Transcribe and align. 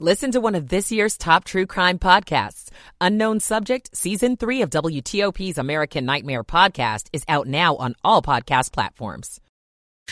Listen 0.00 0.32
to 0.32 0.40
one 0.40 0.56
of 0.56 0.70
this 0.70 0.90
year's 0.90 1.16
top 1.16 1.44
true 1.44 1.66
crime 1.66 2.00
podcasts. 2.00 2.68
Unknown 3.00 3.38
Subject, 3.38 3.96
Season 3.96 4.36
3 4.36 4.62
of 4.62 4.70
WTOP's 4.70 5.56
American 5.56 6.04
Nightmare 6.04 6.42
podcast 6.42 7.06
is 7.12 7.22
out 7.28 7.46
now 7.46 7.76
on 7.76 7.94
all 8.02 8.20
podcast 8.20 8.72
platforms. 8.72 9.40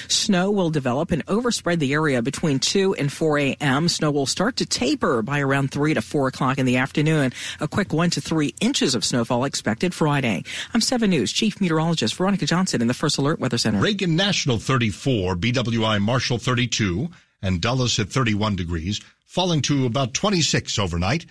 Snow 0.07 0.53
will 0.53 0.71
develop 0.71 1.11
and 1.11 1.27
overspread 1.27 1.81
the 1.81 1.95
area 1.95 2.23
between 2.23 2.61
2 2.61 2.95
and 2.95 3.13
4 3.13 3.39
a.m. 3.41 3.89
Snow 3.89 4.13
will 4.13 4.25
start 4.25 4.59
to 4.59 4.67
taper 4.67 5.21
by 5.21 5.41
around 5.41 5.73
3 5.73 5.95
to 5.95 6.01
4 6.01 6.29
o'clock 6.29 6.59
in 6.59 6.65
the 6.65 6.77
afternoon. 6.77 7.33
A 7.59 7.67
quick 7.67 7.93
1 7.93 8.11
to 8.11 8.21
3 8.21 8.55
inches 8.61 8.95
of 8.95 9.05
snowfall 9.05 9.43
expected 9.43 9.93
Friday. 9.93 10.45
I'm 10.73 10.81
7 10.81 11.11
News 11.11 11.33
Chief 11.33 11.61
Meteorologist 11.61 12.15
Veronica 12.15 12.47
Johnson 12.47 12.83
in 12.83 12.87
the 12.87 12.95
First 12.95 13.19
Alert 13.19 13.41
Weather 13.41 13.59
Center. 13.59 13.81
Reagan 13.81 14.15
National 14.15 14.59
34, 14.59 15.35
BWI 15.35 16.01
Marshall 16.01 16.39
32, 16.39 17.11
and 17.43 17.61
Dulles 17.61 17.99
at 17.99 18.09
31 18.09 18.57
degrees, 18.57 19.01
falling 19.27 19.63
to 19.63 19.87
about 19.87 20.15
26 20.15 20.79
overnight. 20.79 21.27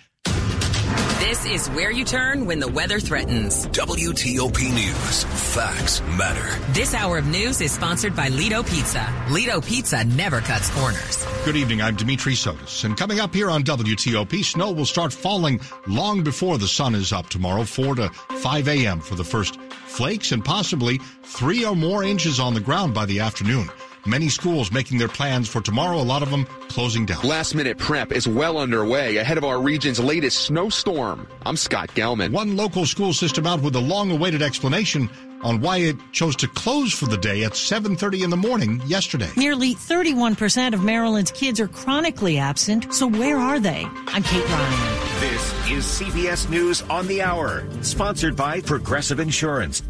This 1.32 1.46
is 1.46 1.68
where 1.70 1.90
you 1.90 2.04
turn 2.04 2.44
when 2.44 2.60
the 2.60 2.68
weather 2.68 3.00
threatens. 3.00 3.66
WTOP 3.68 4.74
News. 4.74 5.24
Facts 5.54 6.02
matter. 6.02 6.72
This 6.72 6.94
hour 6.94 7.16
of 7.16 7.26
news 7.26 7.60
is 7.62 7.72
sponsored 7.72 8.14
by 8.14 8.28
Lido 8.28 8.62
Pizza. 8.62 9.10
Lido 9.30 9.60
Pizza 9.60 10.04
never 10.04 10.40
cuts 10.40 10.68
corners. 10.70 11.24
Good 11.46 11.56
evening. 11.56 11.80
I'm 11.80 11.96
Dimitri 11.96 12.34
Sotis. 12.34 12.84
And 12.84 12.98
coming 12.98 13.18
up 13.18 13.32
here 13.32 13.50
on 13.50 13.64
WTOP, 13.64 14.44
snow 14.44 14.72
will 14.72 14.84
start 14.84 15.12
falling 15.12 15.60
long 15.86 16.22
before 16.22 16.58
the 16.58 16.68
sun 16.68 16.94
is 16.94 17.14
up 17.14 17.30
tomorrow, 17.30 17.64
4 17.64 17.94
to 17.94 18.08
5 18.10 18.68
a.m. 18.68 19.00
for 19.00 19.14
the 19.14 19.24
first 19.24 19.58
flakes 19.86 20.32
and 20.32 20.44
possibly 20.44 20.98
three 21.22 21.64
or 21.64 21.74
more 21.74 22.04
inches 22.04 22.40
on 22.40 22.52
the 22.52 22.60
ground 22.60 22.92
by 22.92 23.06
the 23.06 23.20
afternoon. 23.20 23.70
Many 24.04 24.28
schools 24.28 24.72
making 24.72 24.98
their 24.98 25.08
plans 25.08 25.48
for 25.48 25.60
tomorrow, 25.60 26.00
a 26.00 26.02
lot 26.02 26.24
of 26.24 26.30
them 26.30 26.44
closing 26.68 27.06
down. 27.06 27.22
Last 27.22 27.54
minute 27.54 27.78
prep 27.78 28.10
is 28.10 28.26
well 28.26 28.58
underway 28.58 29.18
ahead 29.18 29.38
of 29.38 29.44
our 29.44 29.60
region's 29.60 30.00
latest 30.00 30.38
snowstorm. 30.38 31.28
I'm 31.46 31.56
Scott 31.56 31.90
Gelman. 31.94 32.32
One 32.32 32.56
local 32.56 32.84
school 32.84 33.12
system 33.12 33.46
out 33.46 33.62
with 33.62 33.76
a 33.76 33.80
long 33.80 34.10
awaited 34.10 34.42
explanation 34.42 35.08
on 35.44 35.60
why 35.60 35.78
it 35.78 35.96
chose 36.10 36.34
to 36.36 36.48
close 36.48 36.92
for 36.92 37.06
the 37.06 37.16
day 37.16 37.44
at 37.44 37.52
7:30 37.52 38.24
in 38.24 38.30
the 38.30 38.36
morning 38.36 38.82
yesterday. 38.86 39.30
Nearly 39.36 39.74
31% 39.74 40.74
of 40.74 40.82
Maryland's 40.82 41.30
kids 41.30 41.60
are 41.60 41.68
chronically 41.68 42.38
absent, 42.38 42.92
so 42.92 43.06
where 43.06 43.38
are 43.38 43.60
they? 43.60 43.86
I'm 44.08 44.24
Kate 44.24 44.48
Ryan. 44.48 45.20
This 45.20 45.70
is 45.70 45.84
CBS 45.84 46.48
News 46.48 46.82
on 46.90 47.06
the 47.06 47.22
Hour, 47.22 47.64
sponsored 47.82 48.34
by 48.34 48.60
Progressive 48.62 49.20
Insurance. 49.20 49.82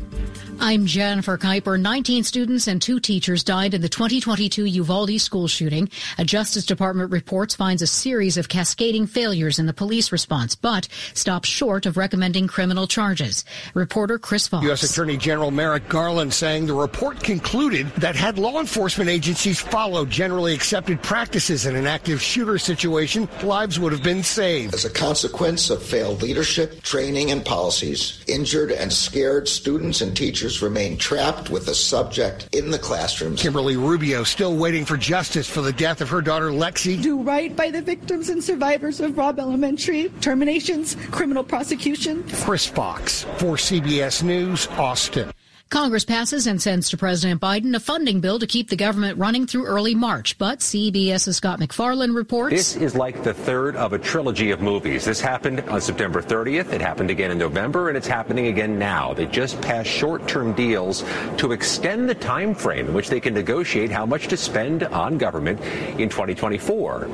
I'm 0.61 0.87
Jennifer 0.87 1.39
Keiper. 1.39 1.81
19 1.81 2.25
students 2.25 2.67
and 2.67 2.81
two 2.81 3.01
teachers 3.01 3.43
died 3.43 3.75
in 3.75 3.81
the 3.81 3.89
2022 3.89 4.65
Uvalde 4.67 5.21
school 5.21 5.49
shooting. 5.49 5.89
A 6.19 6.25
Justice 6.25 6.65
Department 6.65 7.11
report 7.11 7.53
finds 7.53 7.83
a 7.83 7.87
series 7.87 8.37
of 8.37 8.49
cascading 8.49 9.07
failures 9.07 9.59
in 9.59 9.67
the 9.67 9.73
police 9.73 10.13
response, 10.13 10.55
but 10.55 10.89
stops 11.15 11.49
short 11.49 11.87
of 11.87 11.97
recommending 11.97 12.47
criminal 12.47 12.87
charges. 12.87 13.45
Reporter 13.75 14.19
Chris 14.19 14.47
Fox. 14.47 14.65
U.S. 14.65 14.83
Attorney 14.89 15.17
General 15.17 15.51
Merrick 15.51 15.89
Garland 15.89 16.33
saying 16.33 16.67
the 16.67 16.75
report 16.75 17.23
concluded 17.23 17.89
that 17.97 18.15
had 18.15 18.39
law 18.39 18.61
enforcement 18.61 19.11
agencies 19.11 19.61
followed 19.61 20.11
generally 20.11 20.55
accepted 20.55 21.03
practices 21.03 21.67
in 21.67 21.75
an 21.75 21.87
active 21.87 22.23
shooter 22.23 22.59
situation, 22.59 23.29
lives 23.43 23.81
would 23.81 23.93
have 23.93 24.03
been 24.03 24.23
saved. 24.23 24.75
As 24.75 24.85
a 24.85 24.91
consequence 24.91 25.71
of 25.71 25.83
failed 25.83 26.23
leadership, 26.23 26.83
training, 26.83 27.31
and 27.31 27.45
policies, 27.45 28.23
injured 28.29 28.71
and 28.71 28.93
scared 28.93 29.49
students 29.49 30.01
and 30.01 30.17
teachers 30.17 30.52
remain 30.61 30.99
trapped 30.99 31.49
with 31.49 31.65
the 31.67 31.75
subject 31.75 32.49
in 32.53 32.71
the 32.71 32.79
classrooms. 32.79 33.41
Kimberly 33.41 33.77
Rubio 33.77 34.25
still 34.25 34.57
waiting 34.57 34.85
for 34.85 34.97
justice 34.97 35.49
for 35.49 35.63
the 35.63 35.73
death 35.73 36.01
of 36.01 36.09
her 36.11 36.21
daughter 36.21 36.51
Lexi. 36.51 37.01
Do 37.01 37.23
right 37.23 37.55
by 37.57 37.71
the 37.71 37.81
victims 37.81 38.29
and 38.29 38.43
survivors 38.43 39.01
of 39.01 39.17
Robb 39.17 39.39
Elementary. 39.39 40.11
Terminations, 40.21 40.97
criminal 41.11 41.45
prosecution. 41.45 42.25
Chris 42.43 42.67
Fox 42.67 43.23
for 43.39 43.57
CBS 43.57 44.23
News, 44.23 44.67
Austin. 44.73 45.33
Congress 45.73 46.05
passes 46.05 46.47
and 46.47 46.61
sends 46.61 46.91
to 46.91 46.99
President 46.99 47.41
Biden 47.41 47.75
a 47.75 47.81
funding 47.81 48.21
bill 48.21 48.39
to 48.39 48.47
keep 48.47 48.69
the 48.69 48.77
government 48.77 49.17
running 49.17 49.47
through 49.47 49.65
early 49.65 49.95
March. 49.95 50.37
But 50.37 50.59
CBS's 50.59 51.39
Scott 51.39 51.61
MacFarlane 51.61 52.13
reports 52.13 52.55
this 52.55 52.77
is 52.77 52.95
like 52.95 53.23
the 53.23 53.33
third 53.33 53.75
of 53.77 53.95
a 53.95 53.99
trilogy 53.99 54.51
of 54.51 54.61
movies. 54.61 55.07
This 55.07 55.19
happened 55.19 55.61
on 55.71 55.81
September 55.81 56.21
30th. 56.21 56.75
It 56.75 56.83
happened 56.83 57.09
again 57.09 57.31
in 57.31 57.39
November, 57.39 57.89
and 57.89 57.97
it's 57.97 58.07
happening 58.07 58.49
again 58.49 58.79
now. 58.79 59.15
They 59.15 59.25
just 59.25 59.59
passed 59.63 59.89
short-term 59.89 60.53
deals 60.53 61.05
to 61.39 61.53
extend 61.53 62.07
the 62.07 62.17
time 62.17 62.55
frame 62.55 62.89
in 62.89 62.93
which 62.93 63.09
they 63.09 63.19
can 63.19 63.33
negotiate 63.33 63.91
how 63.91 64.05
much 64.05 64.29
to 64.29 64.37
spend 64.37 64.83
on 64.83 65.17
government 65.17 65.59
in 65.99 66.11
2024. 66.11 67.09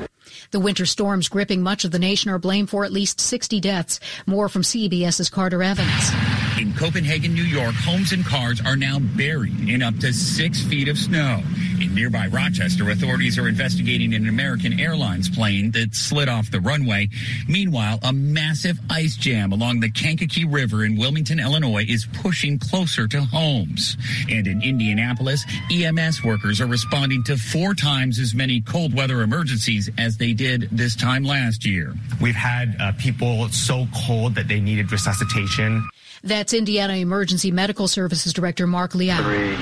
The 0.51 0.59
winter 0.59 0.85
storms 0.85 1.29
gripping 1.29 1.63
much 1.63 1.85
of 1.85 1.91
the 1.91 1.99
nation 1.99 2.29
are 2.29 2.37
blamed 2.37 2.69
for 2.69 2.83
at 2.83 2.91
least 2.91 3.21
60 3.21 3.61
deaths. 3.61 4.01
More 4.25 4.49
from 4.49 4.63
CBS's 4.63 5.29
Carter 5.29 5.63
Evans. 5.63 6.11
In 6.59 6.73
Copenhagen, 6.73 7.33
New 7.33 7.43
York, 7.43 7.73
homes 7.73 8.11
and 8.11 8.25
cars 8.25 8.59
are 8.59 8.75
now 8.75 8.99
buried 8.99 9.69
in 9.69 9.81
up 9.81 9.97
to 9.99 10.11
six 10.11 10.61
feet 10.61 10.89
of 10.89 10.97
snow. 10.97 11.41
In 11.79 11.95
nearby 11.95 12.27
Rochester, 12.27 12.89
authorities 12.89 13.39
are 13.39 13.47
investigating 13.47 14.13
an 14.13 14.27
American 14.27 14.77
Airlines 14.77 15.29
plane 15.29 15.71
that 15.71 15.95
slid 15.95 16.27
off 16.27 16.51
the 16.51 16.59
runway. 16.59 17.07
Meanwhile, 17.47 17.99
a 18.03 18.11
massive 18.11 18.77
ice 18.89 19.15
jam 19.15 19.53
along 19.53 19.79
the 19.79 19.89
Kankakee 19.89 20.43
River 20.43 20.83
in 20.83 20.97
Wilmington, 20.97 21.39
Illinois 21.39 21.85
is 21.87 22.05
pushing 22.11 22.59
closer 22.59 23.07
to 23.07 23.21
homes. 23.21 23.95
And 24.29 24.45
in 24.45 24.61
Indianapolis, 24.61 25.45
EMS 25.71 26.25
workers 26.25 26.59
are 26.59 26.67
responding 26.67 27.23
to 27.23 27.37
four 27.37 27.73
times 27.73 28.19
as 28.19 28.35
many 28.35 28.59
cold 28.59 28.93
weather 28.93 29.21
emergencies 29.21 29.89
as 29.97 30.17
they 30.17 30.33
did 30.33 30.67
this 30.73 30.97
time 30.97 31.23
last 31.23 31.65
year. 31.65 31.93
We've 32.21 32.35
had 32.35 32.75
uh, 32.81 32.91
people 32.99 33.47
so 33.47 33.87
cold 34.05 34.35
that 34.35 34.49
they 34.49 34.59
needed 34.59 34.91
resuscitation. 34.91 35.87
That's 36.23 36.53
Indiana 36.53 36.93
Emergency 36.93 37.51
Medical 37.51 37.87
Services 37.87 38.33
Director 38.33 38.67
Mark 38.67 38.95
Liao. 38.95 39.21
Three, 39.23 39.55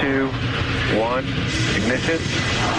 two, 0.00 0.28
one, 0.98 1.24
ignition, 1.76 2.18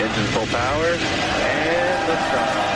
engine 0.01 0.25
full 0.31 0.47
power, 0.47 0.85
and 0.85 2.09
liftoff. 2.09 2.73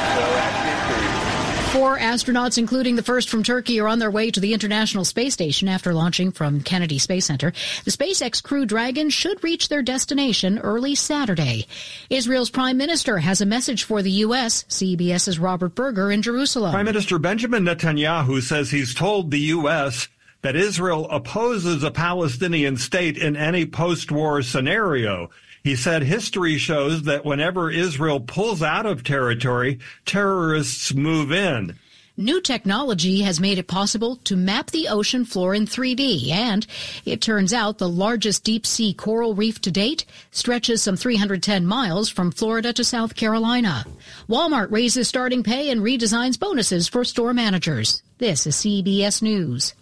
Four 1.72 1.98
astronauts, 2.00 2.58
including 2.58 2.96
the 2.96 3.04
first 3.04 3.30
from 3.30 3.44
Turkey, 3.44 3.82
are 3.82 3.90
on 3.90 4.00
their 4.00 4.10
way 4.10 4.32
to 4.32 4.40
the 4.40 4.54
International 4.54 5.04
Space 5.04 5.34
Station 5.34 5.68
after 5.68 5.94
launching 5.94 6.32
from 6.32 6.62
Kennedy 6.62 6.98
Space 6.98 7.26
Center. 7.26 7.52
The 7.84 7.92
SpaceX 7.92 8.42
Crew 8.42 8.66
Dragon 8.66 9.10
should 9.10 9.44
reach 9.44 9.68
their 9.68 9.84
destination 9.84 10.60
early 10.60 10.96
Saturday. 10.96 11.68
Israel's 12.10 12.50
prime 12.50 12.78
minister 12.78 13.18
has 13.18 13.42
a 13.42 13.46
message 13.46 13.84
for 13.84 14.02
the 14.02 14.12
U.S. 14.12 14.64
CBS's 14.64 15.40
Robert 15.40 15.76
Berger 15.76 16.10
in 16.10 16.22
Jerusalem. 16.22 16.72
Prime 16.72 16.86
Minister 16.86 17.20
Benjamin 17.20 17.64
Netanyahu 17.64 18.42
says 18.42 18.72
he's 18.72 18.96
told 18.96 19.30
the 19.30 19.40
U.S 19.40 20.08
that 20.42 20.56
Israel 20.56 21.08
opposes 21.10 21.84
a 21.84 21.92
Palestinian 21.92 22.78
state 22.78 23.18
in 23.18 23.36
any 23.36 23.66
post-war 23.66 24.42
scenario. 24.42 25.30
He 25.64 25.76
said 25.76 26.04
history 26.04 26.58
shows 26.58 27.04
that 27.04 27.26
whenever 27.26 27.70
Israel 27.70 28.20
pulls 28.20 28.62
out 28.62 28.86
of 28.86 29.04
territory, 29.04 29.80
terrorists 30.06 30.94
move 30.94 31.32
in. 31.32 31.78
New 32.20 32.42
technology 32.42 33.22
has 33.22 33.40
made 33.40 33.60
it 33.60 33.68
possible 33.68 34.16
to 34.16 34.36
map 34.36 34.72
the 34.72 34.88
ocean 34.88 35.24
floor 35.24 35.54
in 35.54 35.68
3D, 35.68 36.32
and 36.32 36.66
it 37.06 37.22
turns 37.22 37.54
out 37.54 37.78
the 37.78 37.88
largest 37.88 38.44
deep 38.44 38.66
sea 38.66 38.92
coral 38.92 39.36
reef 39.36 39.62
to 39.62 39.70
date 39.70 40.04
stretches 40.32 40.82
some 40.82 40.96
310 40.98 41.64
miles 41.64 42.10
from 42.10 42.32
Florida 42.32 42.74
to 42.74 42.84
South 42.84 43.14
Carolina. 43.14 43.86
Walmart 44.28 44.72
raises 44.72 45.08
starting 45.08 45.44
pay 45.44 45.70
and 45.70 45.82
redesigns 45.82 46.40
bonuses 46.40 46.88
for 46.88 47.04
store 47.04 47.36
managers. 47.36 48.02
This 48.18 48.48
is 48.48 48.56
CBS 48.56 49.22
News. 49.22 49.76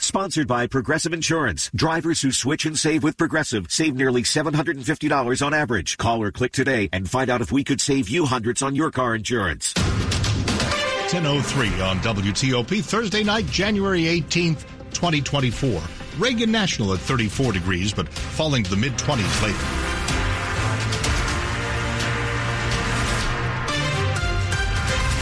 Sponsored 0.00 0.46
by 0.46 0.68
Progressive 0.68 1.12
Insurance. 1.12 1.70
Drivers 1.74 2.22
who 2.22 2.30
switch 2.30 2.64
and 2.64 2.78
save 2.78 3.02
with 3.02 3.18
Progressive 3.18 3.66
save 3.68 3.96
nearly 3.96 4.22
$750 4.22 5.44
on 5.44 5.52
average. 5.52 5.98
Call 5.98 6.22
or 6.22 6.30
click 6.30 6.52
today 6.52 6.88
and 6.92 7.10
find 7.10 7.28
out 7.28 7.42
if 7.42 7.50
we 7.50 7.64
could 7.64 7.80
save 7.80 8.08
you 8.08 8.24
hundreds 8.24 8.62
on 8.62 8.74
your 8.74 8.90
car 8.90 9.16
insurance. 9.16 9.74
1003 9.76 11.80
on 11.80 11.98
WTOP, 11.98 12.84
Thursday 12.84 13.24
night, 13.24 13.46
January 13.46 14.02
18th, 14.02 14.62
2024. 14.92 15.82
Reagan 16.18 16.52
National 16.52 16.94
at 16.94 17.00
34 17.00 17.52
degrees, 17.52 17.92
but 17.92 18.08
falling 18.08 18.62
to 18.62 18.70
the 18.70 18.76
mid 18.76 18.92
20s 18.94 19.42
later. 19.42 19.87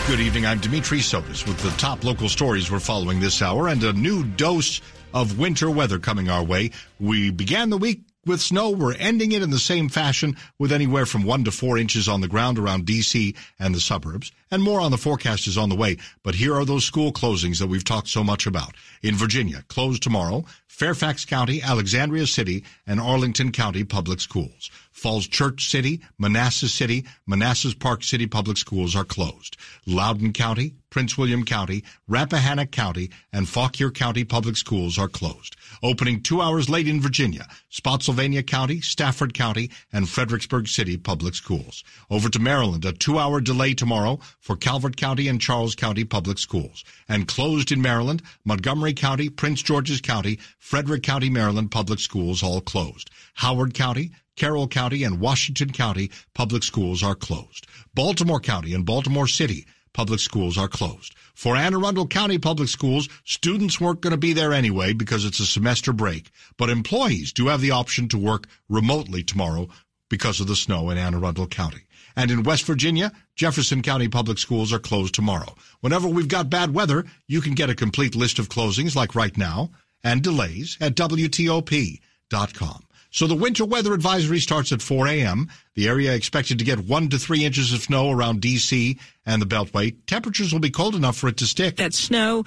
Good 0.07 0.21
evening. 0.21 0.47
I'm 0.47 0.61
Dimitri 0.61 0.99
Sotis 0.99 1.49
with 1.49 1.59
the 1.59 1.71
top 1.79 2.05
local 2.05 2.29
stories 2.29 2.71
we're 2.71 2.79
following 2.79 3.19
this 3.19 3.43
hour 3.43 3.67
and 3.67 3.83
a 3.83 3.93
new 3.93 4.23
dose 4.23 4.81
of 5.13 5.37
winter 5.37 5.69
weather 5.69 5.99
coming 5.99 6.31
our 6.31 6.45
way. 6.45 6.71
We 7.01 7.33
began 7.33 7.71
the 7.71 7.77
week 7.77 8.03
with 8.25 8.41
snow. 8.41 8.71
We're 8.71 8.95
ending 8.95 9.33
it 9.33 9.43
in 9.43 9.51
the 9.51 9.59
same 9.59 9.89
fashion 9.89 10.37
with 10.61 10.71
anywhere 10.71 11.07
from 11.07 11.25
one 11.25 11.43
to 11.43 11.51
four 11.51 11.77
inches 11.77 12.07
on 12.09 12.21
the 12.21 12.29
ground 12.29 12.57
around 12.57 12.87
DC 12.87 13.35
and 13.59 13.75
the 13.75 13.81
suburbs. 13.81 14.31
And 14.49 14.63
more 14.63 14.81
on 14.81 14.93
the 14.93 14.97
forecast 14.97 15.49
is 15.49 15.59
on 15.59 15.71
the 15.71 15.77
way. 15.77 15.97
But 16.23 16.37
here 16.37 16.55
are 16.55 16.65
those 16.65 16.85
school 16.85 17.13
closings 17.13 17.59
that 17.59 17.67
we've 17.67 17.85
talked 17.85 18.09
so 18.09 18.23
much 18.23 18.47
about. 18.47 18.77
In 19.03 19.17
Virginia, 19.17 19.65
closed 19.67 20.05
tomorrow, 20.05 20.45
Fairfax 20.77 21.25
County, 21.25 21.63
Alexandria 21.63 22.27
City, 22.27 22.63
and 22.87 23.01
Arlington 23.01 23.51
County 23.51 23.83
Public 23.83 24.21
Schools. 24.21 24.71
Falls 24.93 25.27
Church 25.27 25.71
City, 25.71 26.03
Manassas 26.19 26.71
City, 26.71 27.07
Manassas 27.27 27.73
Park 27.73 28.05
City 28.05 28.27
Public 28.27 28.59
Schools 28.59 28.95
are 28.95 29.05
closed. 29.05 29.57
Loudoun 29.87 30.35
County, 30.35 30.75
Prince 30.91 31.19
William 31.19 31.45
County, 31.45 31.85
Rappahannock 32.09 32.71
County, 32.71 33.11
and 33.31 33.47
Fauquier 33.47 33.91
County 33.91 34.25
Public 34.25 34.57
Schools 34.57 34.99
are 34.99 35.09
closed. 35.09 35.55
Opening 35.83 36.23
two 36.23 36.41
hours 36.41 36.71
late 36.71 36.89
in 36.89 37.03
Virginia, 37.03 37.47
Spotsylvania 37.69 38.43
County, 38.43 38.81
Stafford 38.81 39.35
County, 39.35 39.71
and 39.93 40.09
Fredericksburg 40.09 40.69
City 40.69 40.97
Public 40.97 41.35
Schools. 41.35 41.85
Over 42.11 42.31
to 42.31 42.39
Maryland, 42.39 42.87
a 42.87 42.93
two-hour 42.93 43.43
delay 43.43 43.75
tomorrow 43.75 44.19
for 44.41 44.57
Calvert 44.57 44.97
County 44.97 45.29
and 45.29 45.39
Charles 45.39 45.75
County 45.75 46.05
Public 46.05 46.39
Schools. 46.39 46.83
And 47.09 47.29
closed 47.29 47.73
in 47.73 47.83
Maryland, 47.83 48.23
Montgomery 48.47 48.95
County, 48.95 49.29
Prince 49.29 49.61
George's 49.61 50.01
County, 50.01 50.39
Frederick 50.67 51.05
County, 51.05 51.31
Maryland 51.31 51.71
Public 51.71 52.01
Schools 52.01 52.43
all 52.43 52.61
closed. 52.61 53.09
Howard 53.35 53.73
County, 53.73 54.11
Carroll 54.35 54.67
County, 54.67 55.05
and 55.05 55.21
Washington 55.21 55.71
County 55.71 56.11
public 56.35 56.65
schools 56.65 57.05
are 57.05 57.15
closed. 57.15 57.69
Baltimore 57.95 58.41
County 58.41 58.75
and 58.75 58.85
Baltimore 58.85 59.29
City 59.29 59.65
public 59.93 60.19
schools 60.19 60.59
are 60.59 60.67
closed. 60.67 61.15
For 61.37 61.55
Anne 61.55 61.73
Arundel 61.73 62.09
County 62.09 62.39
public 62.39 62.69
schools, 62.69 63.09
students 63.23 63.81
weren't 63.81 64.01
going 64.01 64.11
to 64.11 64.17
be 64.17 64.33
there 64.33 64.53
anyway 64.53 64.93
because 64.93 65.25
it's 65.25 65.39
a 65.39 65.47
semester 65.47 65.93
break, 65.93 66.33
but 66.57 66.69
employees 66.69 67.33
do 67.33 67.47
have 67.47 67.61
the 67.61 67.71
option 67.71 68.09
to 68.09 68.19
work 68.19 68.49
remotely 68.69 69.23
tomorrow 69.23 69.69
because 70.09 70.41
of 70.41 70.49
the 70.49 70.57
snow 70.57 70.91
in 70.91 70.99
Anne 70.99 71.15
Arundel 71.15 71.47
County. 71.47 71.83
And 72.17 72.29
in 72.29 72.43
West 72.43 72.65
Virginia, 72.65 73.13
Jefferson 73.37 73.83
County 73.83 74.09
public 74.09 74.39
schools 74.39 74.73
are 74.73 74.81
closed 74.81 75.15
tomorrow. 75.15 75.55
Whenever 75.81 76.09
we've 76.09 76.27
got 76.27 76.51
bad 76.51 76.75
weather, 76.75 77.05
you 77.29 77.41
can 77.41 77.55
get 77.55 77.71
a 77.71 77.75
complete 77.77 78.17
list 78.17 78.41
of 78.41 78.49
closings 78.49 78.97
like 78.97 79.15
right 79.15 79.37
now 79.37 79.71
and 80.07 80.23
delays 80.23 80.79
at 80.81 80.95
WTOP.com. 80.95 82.83
So 83.11 83.27
the 83.27 83.35
winter 83.35 83.65
weather 83.65 83.93
advisory 83.93 84.39
starts 84.41 84.73
at 84.73 84.83
4 84.83 85.09
a.m. 85.09 85.51
The 85.75 85.89
area 85.89 86.15
expected 86.15 86.59
to 86.59 86.65
get 86.65 86.81
one 86.81 87.09
to 87.09 87.19
three 87.19 87.45
inches 87.45 87.73
of 87.73 87.81
snow 87.81 88.11
around 88.11 88.41
D.C. 88.41 88.99
and 89.25 89.43
the 89.43 89.47
Beltway. 89.47 89.97
Temperatures 90.07 90.53
will 90.53 90.61
be 90.61 90.71
cold 90.71 90.95
enough 90.95 91.17
for 91.17 91.29
it 91.29 91.39
to 91.39 91.47
stick. 91.47 91.77
That 91.77 91.95
snow 91.95 92.45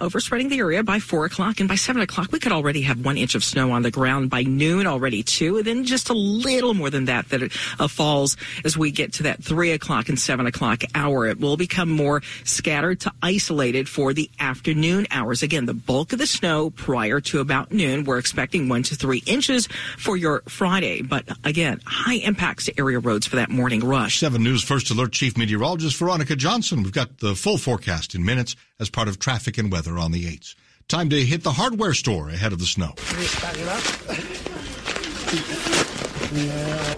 overspreading 0.00 0.48
the 0.48 0.58
area 0.58 0.82
by 0.82 0.98
four 0.98 1.24
o'clock. 1.24 1.60
And 1.60 1.68
by 1.68 1.74
seven 1.74 2.02
o'clock, 2.02 2.32
we 2.32 2.38
could 2.38 2.52
already 2.52 2.82
have 2.82 3.04
one 3.04 3.16
inch 3.16 3.34
of 3.34 3.44
snow 3.44 3.72
on 3.72 3.82
the 3.82 3.90
ground 3.90 4.30
by 4.30 4.42
noon 4.42 4.86
already 4.86 5.22
too. 5.22 5.58
And 5.58 5.66
then 5.66 5.84
just 5.84 6.08
a 6.08 6.14
little 6.14 6.74
more 6.74 6.90
than 6.90 7.06
that 7.06 7.28
that 7.30 7.42
it 7.42 7.52
uh, 7.78 7.88
falls 7.88 8.36
as 8.64 8.76
we 8.76 8.90
get 8.90 9.12
to 9.14 9.24
that 9.24 9.42
three 9.42 9.72
o'clock 9.72 10.08
and 10.08 10.18
seven 10.18 10.46
o'clock 10.46 10.82
hour. 10.94 11.26
It 11.26 11.40
will 11.40 11.56
become 11.56 11.90
more 11.90 12.22
scattered 12.44 13.00
to 13.00 13.12
isolated 13.22 13.88
for 13.88 14.12
the 14.12 14.30
afternoon 14.38 15.06
hours. 15.10 15.42
Again, 15.42 15.66
the 15.66 15.74
bulk 15.74 16.12
of 16.12 16.18
the 16.18 16.26
snow 16.26 16.70
prior 16.70 17.20
to 17.20 17.40
about 17.40 17.72
noon. 17.72 18.04
We're 18.04 18.18
expecting 18.18 18.68
one 18.68 18.82
to 18.84 18.94
three 18.94 19.22
inches 19.26 19.68
for 19.98 20.16
your 20.16 20.42
Friday. 20.48 21.02
But 21.02 21.24
again, 21.44 21.80
high 21.84 22.16
impacts 22.16 22.66
to 22.66 22.78
area 22.78 22.98
roads 22.98 23.26
for 23.26 23.36
that 23.36 23.50
morning 23.50 23.80
rush. 23.80 24.18
7 24.18 24.42
News 24.42 24.62
First 24.62 24.90
Alert 24.90 25.12
Chief 25.12 25.36
Meteorologist 25.36 25.96
Veronica 25.96 26.36
Johnson. 26.36 26.82
We've 26.82 26.92
got 26.92 27.18
the 27.18 27.34
full 27.34 27.58
forecast 27.58 28.14
in 28.14 28.24
minutes 28.24 28.56
as 28.80 28.90
part 28.90 29.06
of 29.06 29.18
traffic 29.18 29.58
and 29.58 29.70
weather 29.70 29.98
on 29.98 30.10
the 30.10 30.24
8s. 30.24 30.56
Time 30.88 31.08
to 31.10 31.24
hit 31.24 31.44
the 31.44 31.52
hardware 31.52 31.94
store 31.94 32.30
ahead 32.30 32.52
of 32.52 32.58
the 32.58 32.66
snow. 32.66 32.94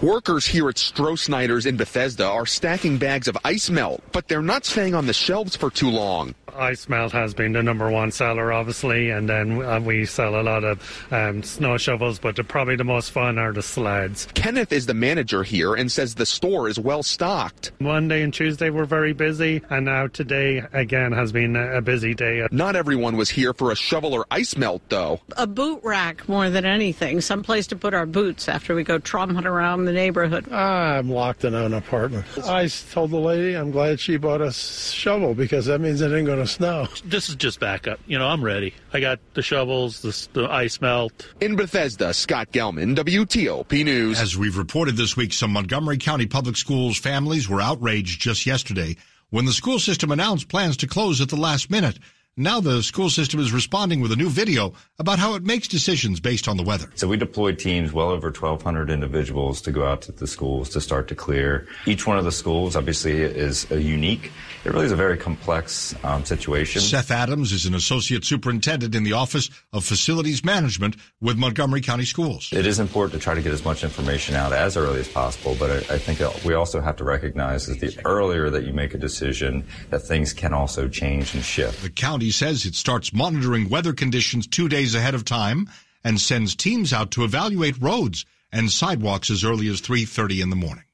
Workers 0.03 0.47
here 0.47 0.69
at 0.69 0.75
Stroh 0.77 1.67
in 1.67 1.77
Bethesda 1.77 2.27
are 2.27 2.45
stacking 2.45 2.99
bags 2.99 3.29
of 3.29 3.39
ice 3.45 3.71
melt, 3.71 4.03
but 4.13 4.29
they're 4.29 4.43
not 4.43 4.67
staying 4.67 4.95
on 4.95 5.07
the 5.07 5.15
shelves 5.15 5.57
for 5.57 5.71
too 5.71 5.89
long. 5.89 6.35
Ice 6.55 6.87
melt 6.89 7.13
has 7.13 7.33
been 7.33 7.53
the 7.53 7.63
number 7.63 7.91
one 7.91 8.11
seller, 8.11 8.53
obviously, 8.53 9.09
and 9.09 9.27
then 9.29 9.63
uh, 9.63 9.81
we 9.81 10.05
sell 10.05 10.39
a 10.39 10.43
lot 10.43 10.65
of 10.65 11.07
um, 11.11 11.43
snow 11.43 11.79
shovels, 11.79 12.19
but 12.19 12.37
the, 12.37 12.45
probably 12.45 12.77
the 12.77 12.85
most 12.85 13.11
fun 13.11 13.39
are 13.39 13.53
the 13.53 13.63
sleds. 13.63 14.29
Kenneth 14.35 14.71
is 14.71 14.85
the 14.85 14.95
manager 14.95 15.43
here 15.43 15.75
and 15.75 15.91
says 15.91 16.15
the 16.15 16.27
store 16.27 16.69
is 16.69 16.79
well 16.79 17.03
stocked. 17.03 17.73
Monday 17.81 18.23
and 18.23 18.35
Tuesday 18.35 18.69
were 18.69 18.85
very 18.85 19.15
busy, 19.15 19.63
and 19.71 19.87
now 19.87 20.09
today, 20.09 20.63
again, 20.75 21.13
has 21.13 21.33
been 21.33 21.57
a 21.57 21.81
busy 21.81 22.15
day. 22.15 22.47
Not 22.51 22.77
everyone 22.77 23.17
was 23.17 23.31
here 23.31 23.55
for 23.55 23.71
a 23.71 23.77
shovel 23.77 24.13
or 24.13 24.27
ice 24.31 24.57
melt, 24.57 24.83
though. 24.91 25.21
A 25.39 25.47
boot 25.47 25.81
rack 25.83 26.29
more 26.29 26.51
than 26.51 26.67
anything, 26.67 27.23
some 27.23 27.43
place 27.43 27.67
to 27.69 27.77
put 27.77 27.95
our 27.95 28.07
boots 28.07 28.49
after 28.49 28.75
we 28.75 28.85
go 28.85 28.99
tromping 29.23 29.45
around 29.45 29.85
the 29.85 29.93
neighborhood. 29.93 30.51
I'm 30.53 31.11
locked 31.11 31.45
in 31.45 31.55
an 31.55 31.75
apartment. 31.75 32.27
I 32.45 32.69
told 32.69 33.11
the 33.11 33.19
lady 33.19 33.55
I'm 33.55 33.71
glad 33.71 34.01
she 34.01 34.17
bought 34.17 34.41
a 34.41 34.53
shovel 34.53 35.35
because 35.35 35.67
that 35.67 35.81
means 35.81 36.01
it 36.01 36.13
ain't 36.13 36.27
going 36.27 36.39
to 36.39 36.47
snow. 36.47 36.89
This 37.05 37.29
is 37.29 37.37
just 37.37 37.61
backup. 37.61 38.01
You 38.07 38.19
know, 38.19 38.27
I'm 38.27 38.43
ready. 38.43 38.75
I 38.93 39.01
got 39.01 39.21
the 39.35 39.43
shovels, 39.43 40.03
the, 40.03 40.29
the 40.41 40.51
ice 40.51 40.81
melt. 40.81 41.33
In 41.41 41.57
Bethesda, 41.57 42.15
Scott 42.15 42.53
Gelman, 42.53 42.97
WTOP 42.97 43.85
News. 43.85 44.21
As 44.21 44.37
we've 44.37 44.59
reported 44.59 44.97
this 44.97 45.17
week, 45.17 45.33
some 45.33 45.53
Montgomery 45.53 45.99
County 45.99 46.27
Public 46.27 46.57
Schools 46.57 46.99
families 46.99 47.49
were 47.49 47.61
outraged 47.61 48.21
just 48.21 48.47
yesterday 48.47 48.97
when 49.31 49.45
the 49.47 49.53
school 49.53 49.79
system 49.79 50.11
announced 50.11 50.49
plans 50.49 50.77
to 50.79 50.87
close 50.87 51.21
at 51.21 51.29
the 51.29 51.37
last 51.37 51.71
minute. 51.71 51.99
Now 52.39 52.61
the 52.61 52.83
school 52.83 53.11
system 53.11 53.41
is 53.41 53.53
responding 53.53 54.01
with 54.01 54.11
a 54.11 54.17
new 54.17 54.31
video 54.31 54.73
about 54.99 55.19
how 55.19 55.35
it 55.35 55.43
makes 55.43 55.69
decisions 55.69 56.19
based 56.19 56.49
on 56.49 56.57
the 56.57 56.63
weather. 56.63 56.91
So 56.95 57.07
we 57.07 57.19
deployed 57.19 57.59
teams, 57.59 57.93
well 57.93 58.09
over 58.09 58.29
1,200 58.29 58.89
individuals 58.89 59.61
to 59.63 59.71
go 59.71 59.85
out 59.85 60.01
to 60.03 60.13
the 60.13 60.27
schools 60.27 60.71
to 60.71 60.81
start 60.81 61.09
to 61.09 61.15
clear. 61.15 61.69
Each 61.85 62.07
one 62.07 62.17
of 62.17 62.25
the 62.25 62.33
schools 62.33 62.75
obviously 62.75 63.21
is 63.21 63.71
a 63.71 63.83
unique. 63.83 64.33
It 64.65 64.73
really 64.73 64.87
is 64.87 64.93
a 64.93 64.97
very 64.97 65.19
complex 65.19 65.95
um, 66.05 66.25
situation. 66.25 66.81
Seth 66.81 67.11
Adams 67.11 67.53
is 67.53 67.67
an 67.67 67.75
associate 67.75 68.25
superintendent 68.25 68.95
in 68.95 69.03
the 69.03 69.13
Office 69.13 69.51
of 69.75 69.85
Facilities 69.85 70.43
Management 70.43 70.97
with 71.21 71.37
Montgomery 71.37 71.83
County 71.83 72.07
Schools. 72.07 72.49
It 72.51 72.65
is 72.65 72.79
important 72.79 73.21
to 73.21 73.23
try 73.23 73.35
to 73.35 73.43
get 73.43 73.53
as 73.53 73.63
much 73.63 73.85
information 73.85 74.37
out 74.37 74.55
as 74.55 74.79
early 74.79 75.01
as 75.01 75.09
possible, 75.09 75.55
but 75.59 75.71
I, 75.71 75.95
I 75.95 75.99
think 75.99 76.21
we 76.47 76.55
also 76.55 76.81
have 76.81 76.97
to 76.97 77.05
recognize 77.05 77.67
that 77.67 77.81
the 77.81 78.01
earlier 78.07 78.49
that 78.49 78.65
you 78.65 78.73
make 78.73 78.95
a 78.95 78.99
decision, 78.99 79.67
that 79.91 80.01
things 80.01 80.33
can 80.33 80.55
also 80.55 80.89
change 80.89 81.35
and 81.35 81.45
shift. 81.45 81.83
The 81.83 81.91
county 81.91 82.22
says 82.31 82.65
it 82.65 82.75
starts 82.75 83.13
monitoring 83.13 83.69
weather 83.69 83.93
conditions 83.93 84.47
two 84.47 84.69
days 84.69 84.95
ahead 84.95 85.15
of 85.15 85.25
time 85.25 85.69
and 86.05 86.21
sends 86.21 86.55
teams 86.55 86.93
out 86.93 87.11
to 87.13 87.25
evaluate 87.25 87.81
roads 87.81 88.25
and 88.53 88.71
sidewalks 88.71 89.31
as 89.31 89.45
early 89.45 89.69
as 89.69 89.81
3.30 89.81 90.43
in 90.43 90.51
the 90.51 90.57
morning. 90.57 90.85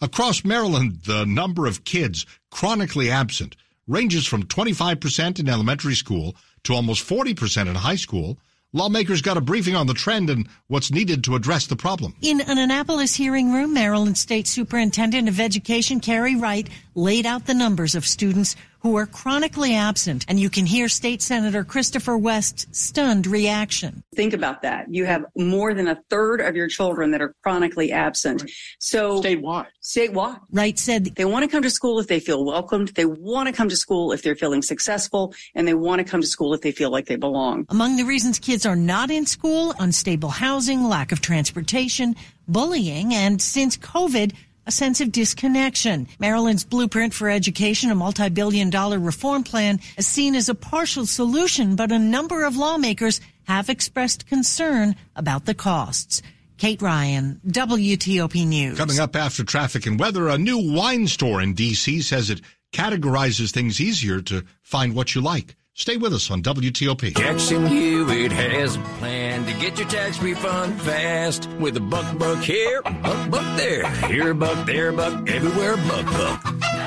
Across 0.00 0.44
Maryland, 0.44 1.00
the 1.06 1.24
number 1.24 1.66
of 1.66 1.84
kids 1.84 2.24
chronically 2.50 3.10
absent 3.10 3.56
ranges 3.86 4.26
from 4.26 4.44
25% 4.44 5.40
in 5.40 5.48
elementary 5.48 5.94
school 5.94 6.36
to 6.64 6.74
almost 6.74 7.08
40% 7.08 7.68
in 7.68 7.74
high 7.74 7.96
school. 7.96 8.38
Lawmakers 8.74 9.22
got 9.22 9.38
a 9.38 9.40
briefing 9.40 9.74
on 9.74 9.86
the 9.86 9.94
trend 9.94 10.28
and 10.28 10.46
what's 10.66 10.92
needed 10.92 11.24
to 11.24 11.34
address 11.34 11.66
the 11.66 11.74
problem. 11.74 12.14
In 12.20 12.42
an 12.42 12.58
Annapolis 12.58 13.14
hearing 13.14 13.52
room, 13.52 13.72
Maryland 13.72 14.18
State 14.18 14.46
Superintendent 14.46 15.26
of 15.26 15.40
Education 15.40 16.00
Carey 16.00 16.36
Wright 16.36 16.68
laid 16.94 17.24
out 17.24 17.46
the 17.46 17.54
numbers 17.54 17.94
of 17.94 18.06
students 18.06 18.56
who 18.80 18.96
are 18.96 19.06
chronically 19.06 19.74
absent. 19.74 20.24
And 20.28 20.38
you 20.38 20.50
can 20.50 20.66
hear 20.66 20.88
State 20.88 21.22
Senator 21.22 21.64
Christopher 21.64 22.16
West's 22.16 22.66
stunned 22.72 23.26
reaction. 23.26 24.02
Think 24.14 24.32
about 24.32 24.62
that. 24.62 24.92
You 24.92 25.04
have 25.04 25.24
more 25.36 25.74
than 25.74 25.88
a 25.88 26.00
third 26.10 26.40
of 26.40 26.56
your 26.56 26.68
children 26.68 27.10
that 27.10 27.20
are 27.20 27.34
chronically 27.42 27.92
absent. 27.92 28.50
So 28.78 29.20
statewide. 29.22 29.66
Statewide. 29.82 30.40
Wright 30.52 30.78
said 30.78 31.06
they 31.16 31.24
want 31.24 31.44
to 31.44 31.48
come 31.48 31.62
to 31.62 31.70
school 31.70 31.98
if 31.98 32.06
they 32.06 32.20
feel 32.20 32.44
welcomed. 32.44 32.88
They 32.88 33.04
want 33.04 33.48
to 33.48 33.52
come 33.52 33.68
to 33.68 33.76
school 33.76 34.12
if 34.12 34.22
they're 34.22 34.36
feeling 34.36 34.62
successful 34.62 35.34
and 35.54 35.66
they 35.66 35.74
want 35.74 35.98
to 36.00 36.04
come 36.04 36.20
to 36.20 36.26
school 36.26 36.54
if 36.54 36.60
they 36.60 36.72
feel 36.72 36.90
like 36.90 37.06
they 37.06 37.16
belong. 37.16 37.66
Among 37.68 37.96
the 37.96 38.04
reasons 38.04 38.38
kids 38.38 38.66
are 38.66 38.76
not 38.76 39.10
in 39.10 39.26
school, 39.26 39.74
unstable 39.78 40.30
housing, 40.30 40.84
lack 40.84 41.12
of 41.12 41.20
transportation, 41.20 42.14
bullying, 42.46 43.14
and 43.14 43.40
since 43.40 43.76
COVID, 43.76 44.34
a 44.68 44.70
sense 44.70 45.00
of 45.00 45.10
disconnection. 45.10 46.06
Maryland's 46.20 46.62
blueprint 46.62 47.14
for 47.14 47.30
education, 47.30 47.90
a 47.90 47.94
multi-billion 47.94 48.68
dollar 48.68 48.98
reform 48.98 49.42
plan, 49.42 49.80
is 49.96 50.06
seen 50.06 50.34
as 50.34 50.50
a 50.50 50.54
partial 50.54 51.06
solution, 51.06 51.74
but 51.74 51.90
a 51.90 51.98
number 51.98 52.44
of 52.44 52.56
lawmakers 52.56 53.22
have 53.44 53.70
expressed 53.70 54.26
concern 54.26 54.94
about 55.16 55.46
the 55.46 55.54
costs. 55.54 56.20
Kate 56.58 56.82
Ryan, 56.82 57.40
WTOP 57.46 58.46
News. 58.46 58.76
Coming 58.76 58.98
up 58.98 59.16
after 59.16 59.42
traffic 59.42 59.86
and 59.86 59.98
weather, 59.98 60.28
a 60.28 60.36
new 60.36 60.58
wine 60.58 61.06
store 61.06 61.40
in 61.40 61.54
D.C. 61.54 62.02
says 62.02 62.28
it 62.28 62.42
categorizes 62.72 63.52
things 63.52 63.80
easier 63.80 64.20
to 64.20 64.44
find 64.62 64.94
what 64.94 65.14
you 65.14 65.22
like. 65.22 65.56
Stay 65.78 65.96
with 65.96 66.12
us 66.12 66.28
on 66.32 66.42
WTOP. 66.42 67.16
Jackson 67.16 67.64
Hewitt 67.64 68.32
has 68.32 68.74
a 68.74 68.80
plan 68.98 69.46
to 69.46 69.52
get 69.60 69.78
your 69.78 69.86
tax 69.86 70.20
refund 70.20 70.82
fast 70.82 71.48
with 71.60 71.76
a 71.76 71.80
buck 71.80 72.18
buck 72.18 72.42
here, 72.42 72.82
buck 72.82 73.30
buck 73.30 73.56
there. 73.56 73.88
Here 74.08 74.34
buck, 74.34 74.66
there 74.66 74.90
buck, 74.90 75.30
everywhere 75.30 75.76
buck 75.76 76.04
buck. 76.06 76.44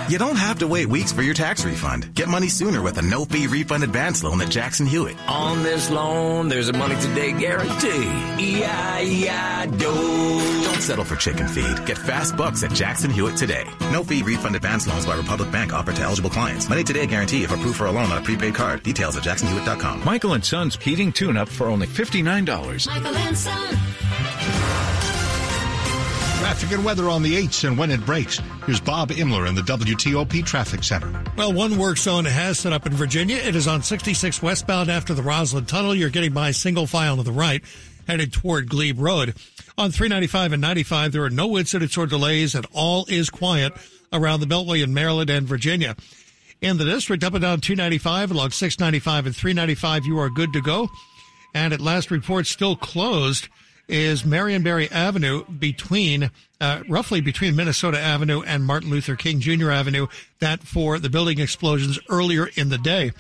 You 0.10 0.18
don't 0.18 0.36
have 0.36 0.60
to 0.60 0.68
wait 0.68 0.88
weeks 0.88 1.14
for 1.14 1.22
your 1.22 1.34
tax 1.34 1.64
refund. 1.64 2.14
Get 2.16 2.28
money 2.28 2.50
sooner 2.50 2.82
with 2.82 2.98
a 2.98 3.02
no 3.02 3.24
fee 3.24 3.48
refund 3.48 3.86
advance 3.86 4.26
loan 4.26 4.42
at 4.42 4.50
Jackson 4.50 4.86
Hewitt. 4.86 5.16
On 5.26 5.64
this 5.64 5.90
loan, 5.90 6.50
there's 6.50 6.68
a 6.68 6.74
money 6.74 7.00
today 7.00 7.32
guarantee. 7.32 8.10
E-I-E-I-Do. 8.44 9.88
Don't 10.82 10.88
settle 10.98 11.06
for 11.06 11.16
chicken 11.16 11.48
feed. 11.48 11.86
Get 11.86 11.96
fast 11.96 12.36
bucks 12.36 12.64
at 12.64 12.72
Jackson 12.72 13.12
Hewitt 13.12 13.38
today. 13.38 13.66
No 13.92 14.04
fee 14.04 14.24
refund 14.24 14.56
advance 14.56 14.88
loans 14.88 15.06
by 15.06 15.16
Republic 15.16 15.52
Bank 15.52 15.74
offered 15.74 15.96
to 15.98 16.02
eligible 16.02 16.32
clients. 16.32 16.68
Money 16.70 16.84
today 16.84 17.06
guarantee 17.06 17.44
if 17.44 17.54
approved 17.54 17.78
for 17.78 17.86
a 17.86 17.92
loan 17.92 18.10
on 18.12 18.18
a 18.18 18.22
prepaid 18.22 18.56
card. 18.56 18.82
Details 18.82 19.16
at 19.16 19.22
jacksonhewitt.com. 19.22 20.04
Michael 20.04 20.34
and 20.34 20.44
Son's 20.44 20.76
heating 20.78 21.12
tune 21.12 21.38
up 21.38 21.50
for 21.50 21.68
only 21.68 21.86
$59. 21.86 22.88
Michael 22.88 23.16
and 23.16 23.38
Son. 23.38 23.78
Traffic 26.40 26.72
and 26.72 26.84
weather 26.84 27.10
on 27.10 27.22
the 27.22 27.36
8s 27.36 27.68
and 27.68 27.78
when 27.78 27.92
it 27.92 28.04
breaks. 28.04 28.42
Here's 28.66 28.82
Bob 28.82 29.10
Imler 29.10 29.48
in 29.48 29.54
the 29.54 29.62
WTOP 29.62 30.44
Traffic 30.44 30.84
Center. 30.84 31.14
Well, 31.38 31.54
one 31.54 31.78
work 31.78 31.98
zone 31.98 32.26
has 32.26 32.58
set 32.58 32.74
up 32.74 32.88
in 32.88 32.94
Virginia. 32.94 33.38
It 33.38 33.56
is 33.56 33.68
on 33.68 33.84
66 33.84 34.42
westbound 34.42 34.90
after 34.90 35.14
the 35.14 35.22
Rosslyn 35.22 35.68
Tunnel. 35.68 35.94
You're 35.94 36.10
getting 36.10 36.34
by 36.34 36.52
single 36.52 36.88
file 36.88 37.18
to 37.18 37.24
the 37.24 37.32
right, 37.32 37.64
headed 38.08 38.34
toward 38.34 38.70
Glebe 38.70 39.00
Road. 39.00 39.36
On 39.78 39.92
395 39.92 40.54
and 40.54 40.62
95, 40.62 41.12
there 41.12 41.24
are 41.24 41.30
no 41.30 41.58
incidents 41.58 41.98
or 41.98 42.06
delays, 42.06 42.56
and 42.56 42.66
all 42.74 43.06
is 43.08 43.30
quiet 43.30 43.74
around 44.14 44.40
the 44.40 44.46
Beltway 44.46 44.84
in 44.84 44.94
Maryland 44.94 45.30
and 45.30 45.48
Virginia. 45.48 45.96
In 46.62 46.78
the 46.78 46.86
district, 46.86 47.24
up 47.24 47.34
and 47.34 47.42
down 47.42 47.62
295, 47.62 48.32
along 48.32 48.52
695 48.52 49.26
and 49.26 49.36
395, 49.36 50.06
you 50.06 50.20
are 50.20 50.30
good 50.30 50.54
to 50.54 50.62
go. 50.62 50.90
And 51.54 51.74
at 51.74 51.82
last 51.82 52.12
report, 52.12 52.46
still 52.46 52.76
closed 52.76 53.48
is 53.88 54.24
Marion 54.24 54.64
Barry 54.64 54.90
Avenue 54.90 55.44
between, 55.46 56.32
uh, 56.62 56.84
roughly 56.88 57.20
between 57.20 57.56
Minnesota 57.56 58.00
Avenue 58.00 58.42
and 58.42 58.66
Martin 58.66 58.90
Luther 58.90 59.16
King 59.16 59.40
Jr. 59.40 59.72
Avenue, 59.72 60.08
that 60.40 60.62
for 60.62 60.98
the 60.98 61.10
building 61.10 61.40
explosions 61.40 62.00
earlier 62.10 62.50
in 62.56 62.70
the 62.70 62.78
day. 62.78 63.12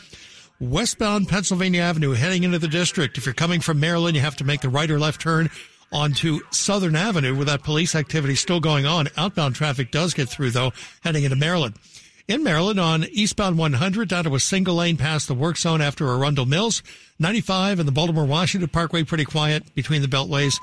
Westbound 0.62 1.27
Pennsylvania 1.27 1.82
Avenue 1.82 2.12
heading 2.12 2.44
into 2.44 2.60
the 2.60 2.68
district. 2.68 3.18
If 3.18 3.25
you're 3.25 3.34
coming 3.34 3.62
from 3.62 3.80
Maryland, 3.80 4.15
you 4.15 4.22
have 4.22 4.36
to 4.36 4.44
make 4.44 4.62
the 4.62 4.70
right 4.70 4.91
or 4.91 5.00
left 5.00 5.20
turn 5.20 5.50
onto 5.91 6.39
Southern 6.51 6.96
Avenue 6.96 7.36
with 7.36 7.48
that 7.48 7.63
police 7.63 7.96
activity 7.96 8.36
still 8.36 8.60
going 8.60 8.86
on. 8.86 9.08
Outbound 9.18 9.56
traffic 9.56 9.89
does 9.89 10.13
get 10.13 10.30
through 10.30 10.51
though, 10.51 10.72
heading 11.03 11.24
into 11.24 11.36
Maryland. 11.36 11.77
In 12.27 12.44
Maryland 12.44 12.80
on 12.80 13.06
eastbound 13.06 13.58
100 13.58 14.08
down 14.08 14.25
to 14.25 14.36
a 14.36 14.39
single 14.39 14.75
lane 14.75 14.98
past 14.98 15.27
the 15.27 15.34
work 15.34 15.58
zone 15.58 15.82
after 15.82 16.08
Arundel 16.08 16.46
Mills. 16.46 16.84
95 17.18 17.80
and 17.80 17.88
the 17.88 17.91
Baltimore 17.91 18.25
Washington 18.25 18.70
Parkway 18.70 19.03
pretty 19.03 19.25
quiet 19.25 19.74
between 19.74 20.03
the 20.03 20.08
beltways. 20.08 20.60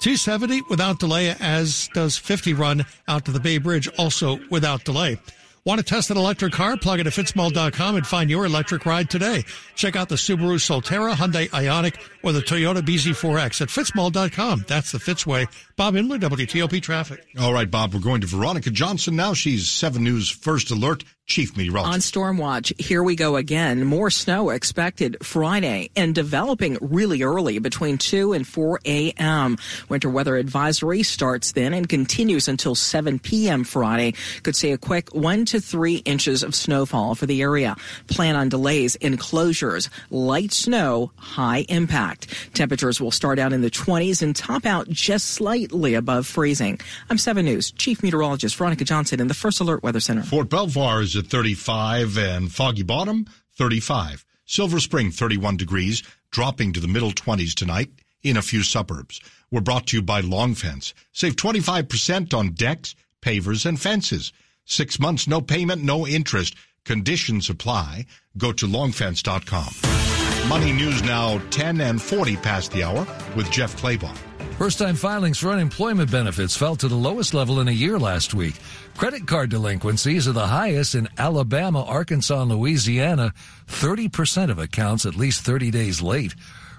270 0.00 0.60
without 0.68 1.00
delay, 1.00 1.34
as 1.40 1.88
does 1.94 2.18
50 2.18 2.52
run 2.52 2.84
out 3.08 3.24
to 3.24 3.32
the 3.32 3.40
Bay 3.40 3.56
Bridge, 3.56 3.88
also 3.96 4.38
without 4.50 4.84
delay. 4.84 5.18
Want 5.68 5.80
to 5.80 5.84
test 5.84 6.10
an 6.10 6.16
electric 6.16 6.54
car? 6.54 6.78
Plug 6.78 6.98
it 6.98 7.06
at 7.06 7.12
fitzmall.com 7.12 7.96
and 7.96 8.06
find 8.06 8.30
your 8.30 8.46
electric 8.46 8.86
ride 8.86 9.10
today. 9.10 9.44
Check 9.74 9.96
out 9.96 10.08
the 10.08 10.14
Subaru 10.14 10.56
Solterra, 10.56 11.12
Hyundai 11.12 11.50
Ioniq, 11.50 11.94
or 12.22 12.32
the 12.32 12.40
Toyota 12.40 12.78
BZ4X 12.78 13.60
at 13.60 13.68
fitzmall.com. 13.68 14.64
That's 14.66 14.92
the 14.92 14.98
Fitzway. 14.98 15.46
Bob 15.76 15.92
Imler, 15.92 16.18
WTOP 16.18 16.80
Traffic. 16.80 17.22
All 17.38 17.52
right, 17.52 17.70
Bob, 17.70 17.92
we're 17.92 18.00
going 18.00 18.22
to 18.22 18.26
Veronica 18.26 18.70
Johnson 18.70 19.14
now. 19.14 19.34
She's 19.34 19.68
7 19.68 20.02
News 20.02 20.30
First 20.30 20.70
Alert 20.70 21.04
Chief 21.28 21.54
Meteorologist. 21.58 21.94
On 21.94 22.00
Storm 22.00 22.38
Watch, 22.38 22.72
here 22.78 23.02
we 23.02 23.14
go 23.14 23.36
again. 23.36 23.84
More 23.84 24.08
snow 24.08 24.48
expected 24.48 25.18
Friday 25.22 25.90
and 25.94 26.14
developing 26.14 26.78
really 26.80 27.22
early 27.22 27.58
between 27.58 27.98
2 27.98 28.32
and 28.32 28.46
4 28.46 28.80
a.m. 28.86 29.58
Winter 29.90 30.08
weather 30.08 30.36
advisory 30.36 31.02
starts 31.02 31.52
then 31.52 31.74
and 31.74 31.86
continues 31.86 32.48
until 32.48 32.74
7 32.74 33.18
p.m. 33.18 33.62
Friday. 33.64 34.14
Could 34.42 34.56
see 34.56 34.72
a 34.72 34.78
quick 34.78 35.14
1 35.14 35.44
to 35.44 35.60
3 35.60 35.96
inches 35.96 36.42
of 36.42 36.54
snowfall 36.54 37.14
for 37.14 37.26
the 37.26 37.42
area. 37.42 37.76
Plan 38.06 38.34
on 38.34 38.48
delays 38.48 38.94
in 38.94 39.18
closures. 39.18 39.90
Light 40.08 40.50
snow, 40.50 41.12
high 41.16 41.66
impact. 41.68 42.54
Temperatures 42.54 43.02
will 43.02 43.10
start 43.10 43.38
out 43.38 43.52
in 43.52 43.60
the 43.60 43.70
20s 43.70 44.22
and 44.22 44.34
top 44.34 44.64
out 44.64 44.88
just 44.88 45.32
slightly 45.32 45.92
above 45.92 46.26
freezing. 46.26 46.80
I'm 47.10 47.18
7 47.18 47.44
News 47.44 47.70
Chief 47.72 48.02
Meteorologist 48.02 48.56
Veronica 48.56 48.84
Johnson 48.84 49.20
in 49.20 49.28
the 49.28 49.34
First 49.34 49.60
Alert 49.60 49.82
Weather 49.82 50.00
Center. 50.00 50.22
Fort 50.22 50.48
Belvoir 50.48 51.02
is 51.02 51.17
at 51.18 51.26
35 51.26 52.16
and 52.16 52.52
Foggy 52.52 52.82
Bottom 52.82 53.26
35. 53.56 54.24
Silver 54.46 54.80
Spring 54.80 55.10
31 55.10 55.56
degrees, 55.56 56.02
dropping 56.30 56.72
to 56.72 56.80
the 56.80 56.88
middle 56.88 57.10
20s 57.10 57.54
tonight 57.54 57.90
in 58.22 58.36
a 58.36 58.42
few 58.42 58.62
suburbs. 58.62 59.20
We're 59.50 59.60
brought 59.60 59.88
to 59.88 59.98
you 59.98 60.02
by 60.02 60.20
Long 60.20 60.54
Fence. 60.54 60.94
Save 61.12 61.36
25% 61.36 62.32
on 62.32 62.52
decks, 62.52 62.94
pavers, 63.20 63.66
and 63.66 63.80
fences. 63.80 64.32
Six 64.64 64.98
months, 64.98 65.26
no 65.26 65.40
payment, 65.40 65.82
no 65.82 66.06
interest. 66.06 66.54
Conditions 66.84 67.50
apply. 67.50 68.06
Go 68.36 68.52
to 68.52 68.66
longfence.com. 68.66 70.48
Money 70.48 70.72
news 70.72 71.02
now 71.02 71.38
10 71.50 71.80
and 71.80 72.00
40 72.00 72.36
past 72.36 72.72
the 72.72 72.84
hour 72.84 73.06
with 73.36 73.50
Jeff 73.50 73.76
Clabaugh. 73.76 74.16
First 74.58 74.80
time 74.80 74.96
filings 74.96 75.38
for 75.38 75.50
unemployment 75.50 76.10
benefits 76.10 76.56
fell 76.56 76.74
to 76.74 76.88
the 76.88 76.96
lowest 76.96 77.32
level 77.32 77.60
in 77.60 77.68
a 77.68 77.70
year 77.70 77.96
last 77.96 78.34
week. 78.34 78.56
Credit 78.96 79.24
card 79.24 79.50
delinquencies 79.50 80.26
are 80.26 80.32
the 80.32 80.48
highest 80.48 80.96
in 80.96 81.08
Alabama, 81.16 81.84
Arkansas, 81.84 82.42
and 82.42 82.50
Louisiana. 82.50 83.32
30% 83.68 84.50
of 84.50 84.58
accounts 84.58 85.06
at 85.06 85.14
least 85.14 85.42
30 85.42 85.70
days 85.70 86.02
late. 86.02 86.34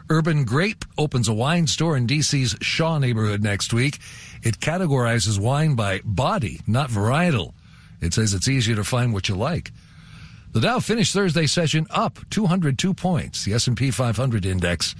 Urban 0.09 0.43
Grape 0.43 0.83
opens 0.97 1.29
a 1.29 1.33
wine 1.33 1.67
store 1.67 1.95
in 1.95 2.05
DC's 2.05 2.57
Shaw 2.59 2.97
neighborhood 2.97 3.41
next 3.41 3.71
week. 3.71 3.99
It 4.43 4.59
categorizes 4.59 5.39
wine 5.39 5.75
by 5.75 6.01
body, 6.03 6.59
not 6.67 6.89
varietal. 6.89 7.53
It 8.01 8.13
says 8.13 8.33
it's 8.33 8.49
easier 8.49 8.75
to 8.75 8.83
find 8.83 9.13
what 9.13 9.29
you 9.29 9.35
like. 9.35 9.71
The 10.51 10.59
Dow 10.59 10.81
finished 10.81 11.13
Thursday 11.13 11.47
session 11.47 11.87
up 11.91 12.19
202 12.29 12.93
points. 12.93 13.45
The 13.45 13.53
S&P 13.53 13.89
500 13.89 14.45
index 14.45 14.95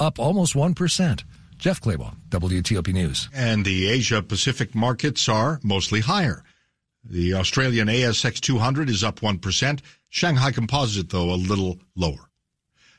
up 0.00 0.18
almost 0.18 0.54
1%. 0.54 1.22
Jeff 1.58 1.80
Clabaugh, 1.80 2.14
WTOP 2.28 2.92
News. 2.92 3.28
And 3.32 3.64
the 3.64 3.88
Asia 3.88 4.22
Pacific 4.22 4.74
markets 4.74 5.28
are 5.28 5.60
mostly 5.62 6.00
higher. 6.00 6.44
The 7.04 7.34
Australian 7.34 7.88
ASX 7.88 8.40
200 8.40 8.90
is 8.90 9.04
up 9.04 9.20
1%. 9.20 9.80
Shanghai 10.08 10.50
Composite, 10.50 11.10
though, 11.10 11.30
a 11.30 11.36
little 11.36 11.78
lower. 11.94 12.30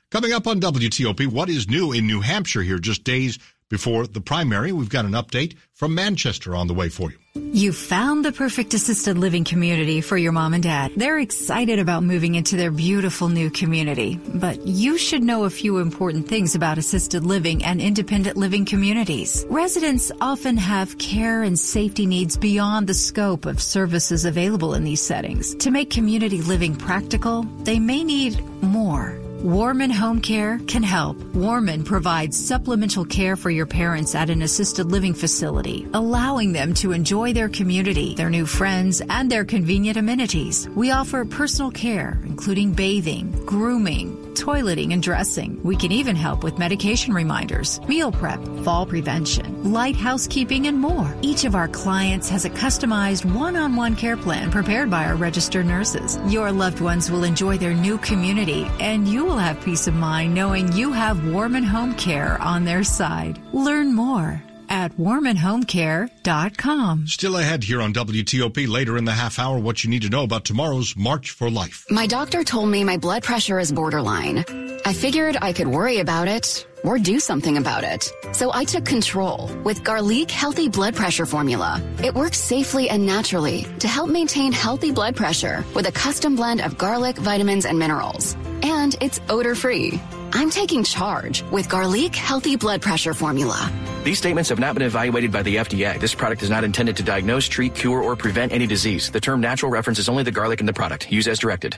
Coming 0.10 0.32
up 0.32 0.48
on 0.48 0.62
WTOP, 0.62 1.28
what 1.28 1.50
is 1.50 1.68
new 1.68 1.92
in 1.92 2.08
New 2.08 2.22
Hampshire 2.22 2.62
here 2.62 2.80
just 2.80 3.04
days 3.04 3.38
before 3.70 4.08
the 4.08 4.22
primary? 4.22 4.72
We've 4.72 4.90
got 4.90 5.06
an 5.06 5.12
update 5.12 5.56
from 5.74 5.96
Manchester 5.96 6.56
on 6.56 6.68
the 6.68 6.74
way 6.74 6.90
for 6.90 7.12
you. 7.12 7.18
You 7.54 7.72
found 7.72 8.26
the 8.26 8.32
perfect 8.32 8.74
assisted 8.74 9.18
living 9.18 9.44
community 9.44 10.02
for 10.02 10.18
your 10.18 10.32
mom 10.32 10.54
and 10.54 10.64
dad. 10.64 10.92
They're 10.96 11.20
excited 11.20 11.80
about 11.80 12.04
moving 12.04 12.36
into 12.36 12.56
their 12.56 12.72
beautiful 12.72 13.30
new 13.30 13.50
community. 13.50 14.18
But 14.18 14.66
you 14.66 14.98
should 14.98 15.24
know 15.24 15.46
a 15.46 15.50
few 15.50 15.78
important 15.78 16.28
things 16.28 16.56
about 16.56 16.78
assisted 16.78 17.26
living 17.26 17.64
and 17.64 17.80
independent 17.80 18.38
living 18.38 18.66
communities. 18.66 19.46
Residents 19.50 20.12
often 20.20 20.58
have 20.58 20.98
care 20.98 21.44
and 21.44 21.58
safety 21.58 22.06
needs 22.06 22.38
beyond 22.38 22.88
the 22.88 22.94
scope 22.94 23.46
of 23.46 23.62
services 23.62 24.26
available 24.26 24.74
in 24.74 24.84
these 24.84 25.02
settings. 25.02 25.56
To 25.56 25.72
make 25.72 25.90
community 25.90 26.42
living 26.42 26.76
practical, 26.76 27.44
they 27.64 27.80
may 27.80 28.04
need 28.04 28.44
more. 28.62 29.27
Warman 29.44 29.92
Home 29.92 30.20
Care 30.20 30.60
can 30.68 30.82
help. 30.82 31.16
Warman 31.36 31.84
provides 31.84 32.44
supplemental 32.44 33.06
care 33.06 33.36
for 33.36 33.52
your 33.52 33.68
parents 33.68 34.16
at 34.16 34.32
an 34.32 34.42
assisted 34.42 34.92
living 34.92 35.14
facility, 35.14 35.88
allowing 35.94 36.54
them 36.54 36.74
to 36.76 36.92
enjoy 36.92 37.34
their 37.34 37.48
community, 37.48 38.16
their 38.16 38.32
new 38.32 38.48
friends, 38.48 39.00
and 39.12 39.32
their 39.32 39.46
convenient 39.46 39.96
amenities. 39.96 40.68
We 40.70 40.90
offer 40.90 41.24
personal 41.24 41.70
care, 41.70 42.20
including 42.26 42.74
bathing, 42.74 43.32
grooming, 43.46 44.27
toileting, 44.42 44.94
and 44.94 45.04
dressing. 45.04 45.62
We 45.64 45.76
can 45.76 45.92
even 45.92 46.16
help 46.16 46.44
with 46.44 46.58
medication 46.58 47.14
reminders, 47.14 47.80
meal 47.88 48.12
prep, 48.12 48.44
fall 48.64 48.86
prevention, 48.86 49.72
light 49.72 49.96
housekeeping, 49.96 50.68
and 50.68 50.80
more. 50.80 51.14
Each 51.22 51.46
of 51.46 51.56
our 51.56 51.68
clients 51.68 52.30
has 52.30 52.46
a 52.46 52.50
customized 52.50 53.26
one-on-one 53.26 53.96
care 53.96 54.18
plan 54.18 54.52
prepared 54.52 54.90
by 54.90 55.06
our 55.06 55.16
registered 55.16 55.66
nurses. 55.66 56.20
Your 56.32 56.52
loved 56.52 56.80
ones 56.80 57.12
will 57.12 57.24
enjoy 57.24 57.58
their 57.58 57.74
new 57.74 57.98
community, 57.98 58.68
and 58.80 59.08
you 59.08 59.26
will 59.26 59.38
have 59.38 59.62
peace 59.62 59.88
of 59.88 59.94
mind 59.94 60.34
knowing 60.34 60.72
you 60.74 60.92
have 60.94 61.28
Warman 61.28 61.64
Home 61.64 61.94
Care 61.96 62.42
on 62.42 62.66
their 62.66 62.84
side. 62.84 63.40
Learn 63.54 63.94
more 63.94 64.42
at 64.70 64.92
warmanhomecare.com. 64.94 67.08
Still 67.08 67.38
ahead 67.38 67.64
here 67.64 67.82
on 67.82 67.94
WTOP 67.94 68.68
later 68.68 68.98
in 68.98 69.06
the 69.06 69.12
half 69.12 69.40
hour, 69.40 69.60
what 69.60 69.84
you 69.84 69.90
need 69.90 70.04
to 70.04 70.10
know 70.10 70.24
about 70.24 70.46
tomorrow's 70.46 70.96
March 70.96 71.32
for 71.32 71.50
Life. 71.50 71.86
My 71.90 72.08
doctor 72.08 72.44
told 72.44 72.70
me 72.70 72.84
my 72.84 72.98
blood 72.98 73.24
pressure 73.24 73.60
is 73.60 73.72
borderline. 73.72 74.46
I 74.86 74.94
figured 74.94 75.38
I 75.42 75.54
could 75.54 75.68
worry 75.68 76.00
about 76.00 76.28
it 76.28 76.66
or 76.84 77.00
do 77.00 77.20
something 77.20 77.58
about 77.58 77.84
it. 77.84 78.12
So 78.34 78.54
I 78.54 78.64
took 78.64 78.86
control 78.86 79.50
with 79.64 79.84
Garlique 79.84 80.32
Healthy 80.32 80.70
Blood 80.70 80.96
Pressure 80.96 81.26
Formula. 81.26 81.82
It 82.04 82.14
works 82.14 82.40
safely 82.40 82.90
and 82.90 83.06
naturally 83.06 83.66
to 83.80 83.88
help 83.88 84.10
maintain 84.10 84.52
healthy 84.52 84.92
blood 84.92 85.16
pressure 85.16 85.66
with 85.76 85.88
a 85.88 85.92
custom 85.92 86.36
blend 86.36 86.62
of 86.62 86.78
garlic, 86.78 87.18
vitamins, 87.18 87.66
and 87.66 87.78
minerals. 87.78 88.36
And 88.64 88.96
it's 89.02 89.20
odor 89.30 89.56
free. 89.56 90.00
I'm 90.34 90.50
taking 90.50 90.84
charge 90.84 91.42
with 91.52 91.70
Garlique 91.70 92.16
Healthy 92.16 92.58
Blood 92.58 92.82
Pressure 92.82 93.14
Formula. 93.14 93.72
These 94.04 94.18
statements 94.18 94.50
have 94.50 94.60
not 94.60 94.74
been 94.74 94.84
evaluated 94.84 95.32
by 95.32 95.44
the 95.44 95.58
FDA. 95.58 96.00
This 96.00 96.16
product 96.16 96.42
is 96.42 96.50
not 96.50 96.64
intended 96.64 96.96
to 96.98 97.04
diagnose, 97.04 97.48
treat, 97.48 97.76
cure, 97.76 98.02
or 98.02 98.16
prevent 98.16 98.54
any 98.54 98.66
disease. 98.66 99.12
The 99.12 99.20
term 99.20 99.42
natural 99.42 99.70
references 99.72 100.08
only 100.08 100.24
the 100.24 100.32
garlic 100.32 100.60
in 100.62 100.66
the 100.66 100.74
product. 100.74 101.12
Use 101.12 101.28
as 101.28 101.40
directed. 101.40 101.76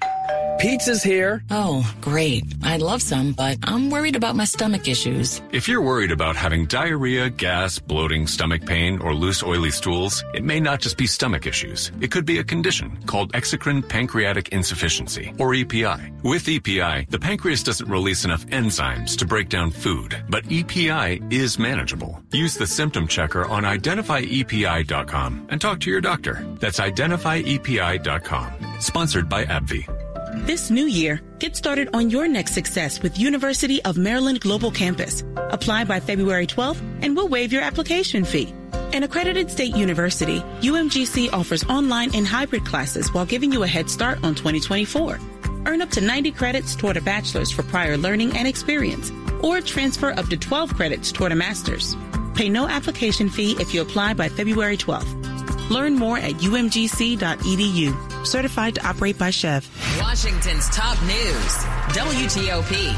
Pizza's 0.60 1.02
here. 1.02 1.42
Oh, 1.50 1.90
great. 2.02 2.44
I'd 2.64 2.82
love 2.82 3.02
some, 3.02 3.32
but 3.32 3.58
I'm 3.64 3.90
worried 3.90 4.18
about 4.18 4.36
my 4.36 4.44
stomach 4.44 4.90
issues. 4.90 5.42
If 5.54 5.70
you're 5.70 5.82
worried 5.82 6.12
about 6.12 6.36
having 6.36 6.66
diarrhea, 6.66 7.30
gas, 7.30 7.80
bloating, 7.80 8.28
stomach 8.28 8.66
pain, 8.66 9.00
or 9.00 9.16
loose 9.16 9.42
oily 9.42 9.72
stools, 9.72 10.22
it 10.34 10.44
may 10.44 10.60
not 10.60 10.82
just 10.82 10.98
be 10.98 11.08
stomach 11.08 11.48
issues. 11.48 11.94
It 12.02 12.12
could 12.12 12.26
be 12.26 12.40
a 12.40 12.44
condition 12.44 13.00
called 13.06 13.32
exocrine 13.32 13.88
pancreatic 13.88 14.50
insufficiency, 14.50 15.34
or 15.40 15.54
EPI. 15.54 16.12
With 16.24 16.50
EPI, 16.50 17.08
the 17.10 17.20
pancreas 17.20 17.64
doesn't 17.64 17.90
release 17.90 18.26
enough 18.26 18.46
enzymes 18.48 19.18
to 19.18 19.26
break 19.26 19.48
down 19.48 19.72
food, 19.72 20.22
but 20.28 20.44
EPI 20.52 21.22
is 21.30 21.58
manageable. 21.58 22.19
Use 22.32 22.56
the 22.56 22.68
symptom 22.68 23.08
checker 23.08 23.46
on 23.46 23.64
identifyepi.com 23.64 25.48
and 25.50 25.60
talk 25.60 25.80
to 25.82 25.90
your 25.90 26.02
doctor. 26.02 26.46
That's 26.60 26.80
identifyepi.com. 26.80 28.52
Sponsored 28.80 29.30
by 29.30 29.46
AbbVie. 29.46 30.46
This 30.46 30.70
new 30.70 30.86
year, 30.86 31.22
get 31.40 31.56
started 31.56 31.90
on 31.94 32.10
your 32.10 32.28
next 32.28 32.54
success 32.54 33.02
with 33.02 33.18
University 33.18 33.84
of 33.84 33.98
Maryland 33.98 34.42
Global 34.42 34.72
Campus. 34.72 35.24
Apply 35.36 35.84
by 35.84 36.00
February 36.00 36.48
12th 36.48 36.82
and 37.02 37.16
we'll 37.16 37.28
waive 37.28 37.52
your 37.52 37.64
application 37.64 38.24
fee. 38.24 38.54
An 38.94 39.04
accredited 39.04 39.52
state 39.52 39.76
university, 39.76 40.40
UMGC 40.62 41.32
offers 41.34 41.64
online 41.66 42.14
and 42.16 42.28
hybrid 42.28 42.66
classes 42.66 43.14
while 43.14 43.26
giving 43.26 43.52
you 43.52 43.64
a 43.64 43.68
head 43.68 43.90
start 43.90 44.24
on 44.24 44.34
2024. 44.34 45.20
Earn 45.66 45.82
up 45.82 45.90
to 45.92 46.02
90 46.02 46.32
credits 46.32 46.76
toward 46.76 46.98
a 46.98 47.02
bachelor's 47.02 47.52
for 47.52 47.64
prior 47.64 47.98
learning 47.98 48.36
and 48.36 48.48
experience, 48.48 49.12
or 49.42 49.62
transfer 49.62 50.12
up 50.12 50.28
to 50.28 50.38
12 50.38 50.74
credits 50.74 51.12
toward 51.12 51.32
a 51.32 51.36
master's. 51.36 51.96
Pay 52.36 52.50
no 52.50 52.68
application 52.68 53.30
fee 53.30 53.56
if 53.60 53.74
you 53.74 53.82
apply 53.82 54.14
by 54.14 54.30
February 54.30 54.78
12th. 54.78 55.70
Learn 55.70 55.96
more 55.96 56.18
at 56.18 56.34
umgc.edu. 56.34 58.26
Certified 58.26 58.76
to 58.76 58.88
operate 58.88 59.18
by 59.18 59.30
SCHEV. 59.30 60.00
Washington's 60.02 60.70
top 60.70 61.02
news. 61.04 61.56
WTOP. 61.96 62.94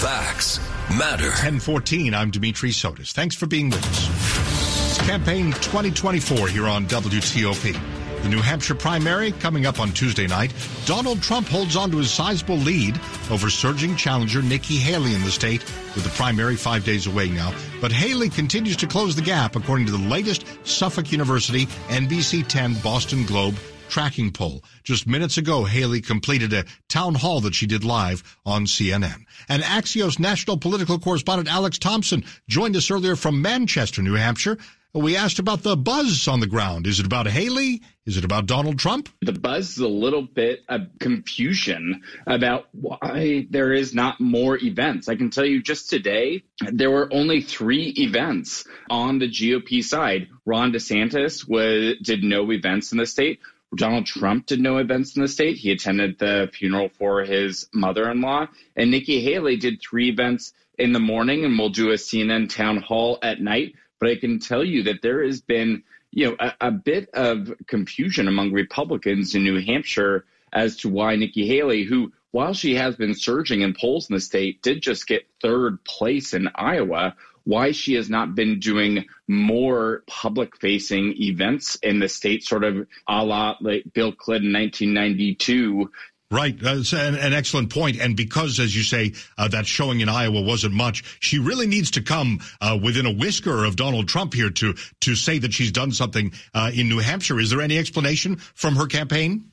Facts 0.00 0.60
matter. 0.96 1.28
1014, 1.28 2.14
I'm 2.14 2.30
Dimitri 2.30 2.70
Sotis. 2.70 3.12
Thanks 3.12 3.34
for 3.34 3.46
being 3.46 3.70
with 3.70 3.84
us. 3.84 4.98
It's 4.98 5.06
campaign 5.06 5.52
2024 5.52 6.48
here 6.48 6.66
on 6.66 6.86
WTOP. 6.86 7.91
The 8.22 8.28
New 8.28 8.40
Hampshire 8.40 8.76
primary 8.76 9.32
coming 9.32 9.66
up 9.66 9.80
on 9.80 9.90
Tuesday 9.90 10.28
night. 10.28 10.54
Donald 10.86 11.20
Trump 11.20 11.48
holds 11.48 11.74
on 11.74 11.90
to 11.90 11.96
his 11.96 12.10
sizable 12.10 12.56
lead 12.56 13.00
over 13.30 13.50
surging 13.50 13.96
challenger 13.96 14.40
Nikki 14.40 14.76
Haley 14.76 15.14
in 15.14 15.22
the 15.24 15.30
state 15.30 15.64
with 15.96 16.04
the 16.04 16.10
primary 16.10 16.54
five 16.54 16.84
days 16.84 17.08
away 17.08 17.28
now. 17.28 17.52
But 17.80 17.90
Haley 17.90 18.28
continues 18.28 18.76
to 18.76 18.86
close 18.86 19.16
the 19.16 19.22
gap 19.22 19.56
according 19.56 19.86
to 19.86 19.92
the 19.92 19.98
latest 19.98 20.46
Suffolk 20.64 21.10
University 21.10 21.66
NBC 21.88 22.46
10 22.46 22.74
Boston 22.74 23.26
Globe 23.26 23.56
tracking 23.88 24.30
poll. 24.30 24.62
Just 24.84 25.06
minutes 25.06 25.36
ago, 25.36 25.64
Haley 25.64 26.00
completed 26.00 26.52
a 26.52 26.64
town 26.88 27.14
hall 27.14 27.40
that 27.40 27.54
she 27.54 27.66
did 27.66 27.84
live 27.84 28.22
on 28.46 28.66
CNN. 28.66 29.24
And 29.48 29.62
Axios 29.64 30.18
national 30.18 30.56
political 30.56 30.98
correspondent 30.98 31.52
Alex 31.52 31.78
Thompson 31.78 32.24
joined 32.48 32.76
us 32.76 32.90
earlier 32.90 33.16
from 33.16 33.42
Manchester, 33.42 34.00
New 34.00 34.14
Hampshire. 34.14 34.56
We 34.94 35.16
asked 35.16 35.38
about 35.38 35.62
the 35.62 35.74
buzz 35.74 36.28
on 36.28 36.40
the 36.40 36.46
ground. 36.46 36.86
Is 36.86 37.00
it 37.00 37.06
about 37.06 37.26
Haley? 37.26 37.80
Is 38.04 38.18
it 38.18 38.26
about 38.26 38.44
Donald 38.44 38.78
Trump? 38.78 39.08
The 39.22 39.32
buzz 39.32 39.70
is 39.70 39.78
a 39.78 39.88
little 39.88 40.20
bit 40.20 40.64
of 40.68 40.82
confusion 41.00 42.02
about 42.26 42.68
why 42.72 43.46
there 43.48 43.72
is 43.72 43.94
not 43.94 44.20
more 44.20 44.58
events. 44.58 45.08
I 45.08 45.16
can 45.16 45.30
tell 45.30 45.46
you 45.46 45.62
just 45.62 45.88
today, 45.88 46.42
there 46.60 46.90
were 46.90 47.08
only 47.10 47.40
three 47.40 47.94
events 47.96 48.66
on 48.90 49.18
the 49.18 49.30
GOP 49.30 49.82
side. 49.82 50.28
Ron 50.44 50.72
DeSantis 50.72 51.48
was, 51.48 51.96
did 52.02 52.22
no 52.22 52.50
events 52.52 52.92
in 52.92 52.98
the 52.98 53.06
state. 53.06 53.40
Donald 53.74 54.04
Trump 54.04 54.44
did 54.44 54.60
no 54.60 54.76
events 54.76 55.16
in 55.16 55.22
the 55.22 55.28
state. 55.28 55.56
He 55.56 55.72
attended 55.72 56.18
the 56.18 56.50
funeral 56.52 56.90
for 56.98 57.22
his 57.22 57.66
mother 57.72 58.10
in 58.10 58.20
law. 58.20 58.46
And 58.76 58.90
Nikki 58.90 59.22
Haley 59.22 59.56
did 59.56 59.80
three 59.80 60.10
events 60.10 60.52
in 60.78 60.92
the 60.92 61.00
morning 61.00 61.46
and 61.46 61.58
we'll 61.58 61.70
do 61.70 61.90
a 61.90 61.94
CNN 61.94 62.54
town 62.54 62.76
hall 62.78 63.18
at 63.22 63.40
night. 63.40 63.74
But 64.02 64.10
I 64.10 64.16
can 64.16 64.40
tell 64.40 64.64
you 64.64 64.82
that 64.82 65.00
there 65.00 65.22
has 65.22 65.40
been, 65.40 65.84
you 66.10 66.26
know, 66.26 66.36
a, 66.40 66.52
a 66.60 66.70
bit 66.72 67.08
of 67.14 67.52
confusion 67.68 68.26
among 68.26 68.50
Republicans 68.50 69.36
in 69.36 69.44
New 69.44 69.64
Hampshire 69.64 70.24
as 70.52 70.76
to 70.78 70.88
why 70.88 71.14
Nikki 71.14 71.46
Haley, 71.46 71.84
who 71.84 72.12
while 72.32 72.52
she 72.52 72.74
has 72.74 72.96
been 72.96 73.14
surging 73.14 73.60
in 73.60 73.74
polls 73.74 74.10
in 74.10 74.14
the 74.14 74.20
state, 74.20 74.60
did 74.60 74.82
just 74.82 75.06
get 75.06 75.28
third 75.40 75.84
place 75.84 76.34
in 76.34 76.48
Iowa, 76.56 77.14
why 77.44 77.70
she 77.70 77.94
has 77.94 78.10
not 78.10 78.34
been 78.34 78.58
doing 78.58 79.04
more 79.28 80.02
public 80.08 80.56
facing 80.56 81.14
events 81.22 81.76
in 81.76 82.00
the 82.00 82.08
state, 82.08 82.42
sort 82.42 82.64
of 82.64 82.88
a 83.06 83.24
la 83.24 83.54
like 83.60 83.84
Bill 83.92 84.10
Clinton 84.10 84.52
1992 84.52 85.92
Right. 86.32 86.58
That's 86.58 86.94
an, 86.94 87.14
an, 87.14 87.34
excellent 87.34 87.68
point. 87.68 88.00
And 88.00 88.16
because, 88.16 88.58
as 88.58 88.74
you 88.74 88.82
say, 88.82 89.12
uh, 89.36 89.48
that 89.48 89.66
showing 89.66 90.00
in 90.00 90.08
Iowa 90.08 90.40
wasn't 90.40 90.72
much, 90.72 91.18
she 91.20 91.38
really 91.38 91.66
needs 91.66 91.90
to 91.92 92.00
come 92.00 92.40
uh, 92.58 92.78
within 92.82 93.04
a 93.04 93.12
whisker 93.12 93.66
of 93.66 93.76
Donald 93.76 94.08
Trump 94.08 94.32
here 94.32 94.48
to 94.48 94.74
to 95.00 95.14
say 95.14 95.38
that 95.40 95.52
she's 95.52 95.72
done 95.72 95.92
something 95.92 96.32
uh, 96.54 96.70
in 96.74 96.88
New 96.88 97.00
Hampshire. 97.00 97.38
Is 97.38 97.50
there 97.50 97.60
any 97.60 97.76
explanation 97.76 98.36
from 98.36 98.76
her 98.76 98.86
campaign? 98.86 99.52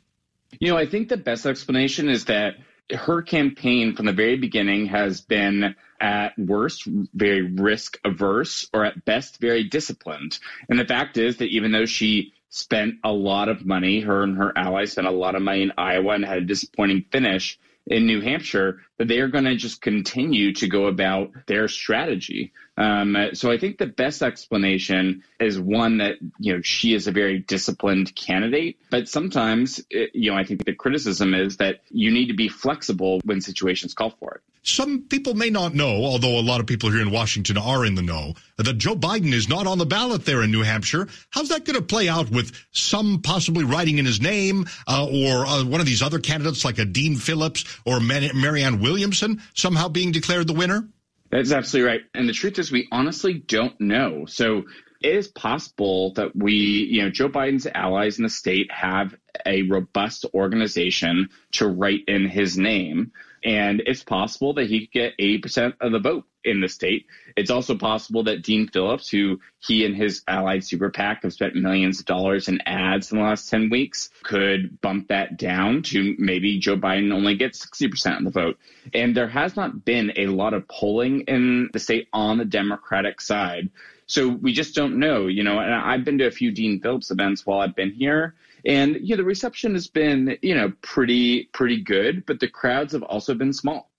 You 0.62 0.72
know, 0.72 0.78
I 0.78 0.86
think 0.86 1.10
the 1.10 1.18
best 1.18 1.46
explanation 1.46 2.08
is 2.08 2.26
that 2.26 2.56
her 2.94 3.22
campaign 3.24 3.94
from 3.94 4.06
the 4.06 4.14
very 4.14 4.38
beginning 4.38 4.86
has 4.86 5.20
been 5.20 5.76
at 6.00 6.40
worst 6.40 6.86
very 7.14 7.42
risk 7.42 8.00
averse 8.06 8.70
or 8.74 8.86
at 8.86 9.04
best 9.04 9.42
very 9.42 9.66
disciplined. 9.66 10.40
And 10.70 10.80
the 10.80 10.86
fact 10.86 11.18
is 11.18 11.38
that 11.38 11.50
even 11.50 11.74
though 11.74 11.86
she 11.86 12.34
spent 12.50 12.96
a 13.04 13.12
lot 13.12 13.50
of 13.50 13.66
money. 13.66 14.02
Her 14.02 14.24
and 14.24 14.38
her 14.38 14.52
allies 14.58 14.92
spent 14.92 15.08
a 15.08 15.12
lot 15.12 15.36
of 15.36 15.42
money 15.42 15.64
in 15.64 15.74
Iowa 15.78 16.14
and 16.14 16.26
had 16.26 16.40
a 16.40 16.46
disappointing 16.46 17.06
finish 17.12 17.60
in 17.88 18.06
New 18.06 18.22
Hampshire. 18.22 18.82
That 18.98 19.08
they 19.08 19.20
are 19.20 19.28
going 19.28 19.46
to 19.46 19.56
just 19.56 19.82
continue 19.82 20.54
to 20.54 20.68
go 20.68 20.88
about 20.88 21.32
their 21.48 21.68
strategy. 21.68 22.52
Um, 22.80 23.18
so 23.34 23.52
I 23.52 23.58
think 23.58 23.78
the 23.78 23.88
best 23.88 24.24
explanation 24.24 25.24
is 25.38 25.60
one 25.60 25.98
that 25.98 26.16
you 26.40 26.56
know 26.56 26.62
she 26.62 26.94
is 26.94 27.08
a 27.08 27.12
very 27.12 27.40
disciplined 27.40 28.16
candidate, 28.16 28.78
but 28.90 29.10
sometimes 29.10 29.84
it, 29.90 30.12
you 30.14 30.32
know 30.32 30.38
I 30.38 30.46
think 30.46 30.64
the 30.64 30.74
criticism 30.74 31.34
is 31.34 31.58
that 31.58 31.82
you 31.90 32.10
need 32.10 32.28
to 32.28 32.34
be 32.34 32.48
flexible 32.48 33.20
when 33.26 33.42
situations 33.42 33.94
call 33.94 34.12
for 34.12 34.36
it. 34.36 34.42
Some 34.64 35.04
people 35.04 35.34
may 35.34 35.50
not 35.50 35.74
know, 35.74 36.06
although 36.06 36.40
a 36.40 36.42
lot 36.42 36.60
of 36.60 36.68
people 36.68 36.90
here 36.92 37.02
in 37.02 37.12
Washington 37.12 37.58
are 37.58 37.86
in 37.86 37.96
the 37.96 38.02
know, 38.02 38.36
that 38.58 38.78
Joe 38.78 38.96
Biden 38.96 39.34
is 39.34 39.50
not 39.50 39.68
on 39.68 39.78
the 39.78 39.86
ballot 39.86 40.26
there 40.26 40.44
in 40.44 40.52
New 40.52 40.64
Hampshire. 40.64 41.08
How's 41.32 41.50
that 41.50 41.66
going 41.66 41.78
to 41.78 41.86
play 41.86 42.08
out 42.08 42.30
with 42.30 42.54
some 42.72 43.22
possibly 43.22 43.64
writing 43.64 43.98
in 43.98 44.06
his 44.06 44.22
name 44.22 44.68
uh, 44.88 45.06
or 45.06 45.46
uh, 45.46 45.64
one 45.64 45.80
of 45.80 45.88
these 45.88 46.02
other 46.02 46.20
candidates 46.20 46.66
like 46.66 46.78
a 46.78 46.86
Dean 46.86 47.16
Phillips 47.16 47.66
or 47.86 48.00
Marianne 48.00 48.80
Williamson 48.80 49.42
somehow 49.54 49.88
being 49.88 50.12
declared 50.12 50.48
the 50.48 50.54
winner? 50.54 50.88
That's 51.30 51.52
absolutely 51.52 51.92
right. 51.92 52.02
And 52.14 52.28
the 52.28 52.34
truth 52.34 52.58
is, 52.60 52.72
we 52.72 52.88
honestly 52.92 53.34
don't 53.34 53.80
know. 53.80 54.26
So 54.26 54.64
it 55.02 55.16
is 55.16 55.28
possible 55.28 56.14
that 56.14 56.36
we, 56.36 56.54
you 56.54 57.04
know, 57.04 57.10
Joe 57.10 57.30
Biden's 57.30 57.68
allies 57.68 58.18
in 58.18 58.24
the 58.24 58.30
state 58.30 58.72
have 58.72 59.16
a 59.46 59.64
robust 59.64 60.26
organization 60.34 61.30
to 61.54 61.68
write 61.68 62.04
in 62.08 62.28
his 62.28 62.58
name. 62.58 63.12
And 63.44 63.82
it's 63.86 64.04
possible 64.04 64.54
that 64.54 64.68
he 64.68 64.88
could 64.88 64.92
get 64.92 65.18
80% 65.18 65.76
of 65.82 65.92
the 65.92 66.00
vote 66.00 66.26
in 66.44 66.62
the 66.62 66.70
state. 66.70 67.06
It's 67.36 67.52
also 67.52 67.76
possible 67.78 68.24
that 68.24 68.44
Dean 68.44 68.68
Phillips, 68.68 69.10
who 69.10 69.40
he 69.60 69.86
and 69.86 69.96
his 69.96 70.24
allied 70.28 70.64
super 70.64 70.90
PAC 70.90 71.24
have 71.24 71.34
spent 71.34 71.56
millions 71.56 72.00
of 72.00 72.06
dollars 72.06 72.48
in 72.48 72.62
ads 72.66 73.12
in 73.12 73.18
the 73.18 73.24
last 73.24 73.50
10 73.50 73.70
weeks, 73.70 74.10
could 74.24 74.80
bump 74.82 75.10
that 75.10 75.38
down 75.38 75.84
to 75.84 76.16
maybe 76.18 76.60
Joe 76.60 76.78
Biden 76.78 77.14
only 77.14 77.36
gets 77.36 77.66
60% 77.66 78.20
of 78.20 78.24
the 78.26 78.32
vote. 78.32 78.58
And 78.94 79.16
there 79.16 79.28
has 79.28 79.56
not 79.56 79.84
been 79.84 80.14
a 80.16 80.28
lot 80.28 80.54
of 80.54 80.68
polling 80.68 81.22
in 81.22 81.70
the 81.74 81.80
state 81.80 82.08
on 82.14 82.38
the 82.38 82.46
Democratic 82.46 83.22
side. 83.22 83.70
So 84.10 84.28
we 84.28 84.54
just 84.54 84.74
don't 84.74 84.98
know, 84.98 85.28
you 85.28 85.44
know, 85.44 85.60
and 85.60 85.72
I've 85.72 86.04
been 86.04 86.18
to 86.18 86.26
a 86.26 86.32
few 86.32 86.52
Dean 86.52 86.82
Phillips 86.82 87.12
events 87.12 87.46
while 87.46 87.60
I've 87.60 87.76
been 87.76 87.92
here. 87.92 88.34
And 88.66 88.96
you 88.96 89.16
know, 89.16 89.18
the 89.18 89.24
reception 89.24 89.76
has 89.76 89.88
been, 89.88 90.36
you 90.42 90.56
know, 90.56 90.74
pretty 90.82 91.44
pretty 91.54 91.82
good, 91.82 92.26
but 92.26 92.40
the 92.40 92.48
crowds 92.48 92.94
have 92.94 93.04
also 93.04 93.36
been 93.36 93.54
small. 93.54 93.92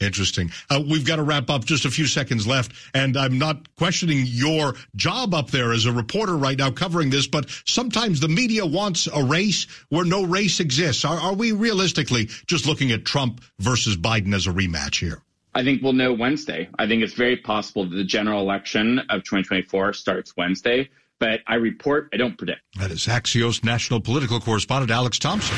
Interesting. 0.00 0.50
Uh, 0.70 0.82
we've 0.90 1.04
got 1.04 1.16
to 1.16 1.22
wrap 1.22 1.50
up 1.50 1.66
just 1.66 1.84
a 1.84 1.90
few 1.90 2.06
seconds 2.06 2.46
left, 2.46 2.72
and 2.94 3.18
I'm 3.18 3.38
not 3.38 3.76
questioning 3.76 4.22
your 4.24 4.76
job 4.96 5.34
up 5.34 5.50
there 5.50 5.72
as 5.72 5.84
a 5.84 5.92
reporter 5.92 6.38
right 6.38 6.56
now 6.56 6.70
covering 6.70 7.10
this, 7.10 7.26
but 7.26 7.50
sometimes 7.66 8.18
the 8.18 8.28
media 8.28 8.64
wants 8.64 9.08
a 9.12 9.22
race 9.22 9.66
where 9.90 10.06
no 10.06 10.24
race 10.24 10.58
exists. 10.58 11.04
Are, 11.04 11.20
are 11.20 11.34
we 11.34 11.52
realistically 11.52 12.30
just 12.46 12.66
looking 12.66 12.92
at 12.92 13.04
Trump 13.04 13.42
versus 13.58 13.98
Biden 13.98 14.34
as 14.34 14.46
a 14.46 14.50
rematch 14.52 15.00
here? 15.00 15.22
I 15.54 15.64
think 15.64 15.82
we'll 15.82 15.92
know 15.92 16.12
Wednesday. 16.12 16.68
I 16.78 16.86
think 16.86 17.02
it's 17.02 17.14
very 17.14 17.36
possible 17.36 17.88
that 17.88 17.96
the 17.96 18.04
general 18.04 18.40
election 18.40 19.00
of 19.10 19.24
2024 19.24 19.92
starts 19.94 20.36
Wednesday 20.36 20.88
but 21.20 21.40
I 21.46 21.56
report, 21.56 22.08
I 22.12 22.16
don't 22.16 22.36
predict. 22.36 22.62
That 22.78 22.90
is 22.90 23.06
Axios 23.06 23.62
national 23.62 24.00
political 24.00 24.40
correspondent 24.40 24.90
Alex 24.90 25.18
Thompson. 25.18 25.56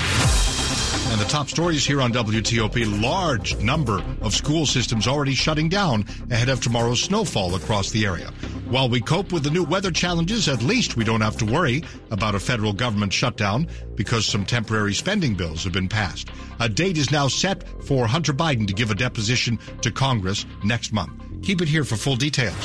And 1.13 1.21
the 1.21 1.27
top 1.27 1.49
stories 1.49 1.87
here 1.87 2.03
on 2.03 2.13
WTOP 2.13 3.03
large 3.03 3.57
number 3.63 4.03
of 4.21 4.35
school 4.35 4.67
systems 4.67 5.07
already 5.07 5.35
shutting 5.35 5.69
down 5.69 6.05
ahead 6.31 6.49
of 6.49 6.61
tomorrow's 6.61 7.01
snowfall 7.01 7.55
across 7.55 7.91
the 7.91 8.05
area. 8.05 8.33
While 8.73 8.89
we 8.89 9.03
cope 9.03 9.33
with 9.33 9.43
the 9.45 9.51
new 9.51 9.65
weather 9.65 9.91
challenges, 9.91 10.49
at 10.49 10.63
least 10.63 10.97
we 10.97 11.05
don't 11.05 11.21
have 11.21 11.37
to 11.37 11.45
worry 11.45 11.85
about 12.11 12.35
a 12.35 12.41
federal 12.41 12.73
government 12.73 13.13
shutdown 13.13 13.69
because 13.97 14.25
some 14.25 14.47
temporary 14.47 14.95
spending 14.95 15.35
bills 15.35 15.65
have 15.65 15.75
been 15.75 15.91
passed. 15.91 16.31
A 16.59 16.71
date 16.71 16.97
is 16.97 17.11
now 17.11 17.29
set 17.29 17.69
for 17.85 18.07
Hunter 18.07 18.33
Biden 18.33 18.67
to 18.67 18.73
give 18.73 18.91
a 18.91 18.95
deposition 18.95 19.59
to 19.83 19.91
Congress 19.91 20.47
next 20.65 20.91
month. 20.91 21.13
Keep 21.43 21.61
it 21.61 21.69
here 21.69 21.85
for 21.85 21.97
full 21.97 22.17
details. 22.17 22.57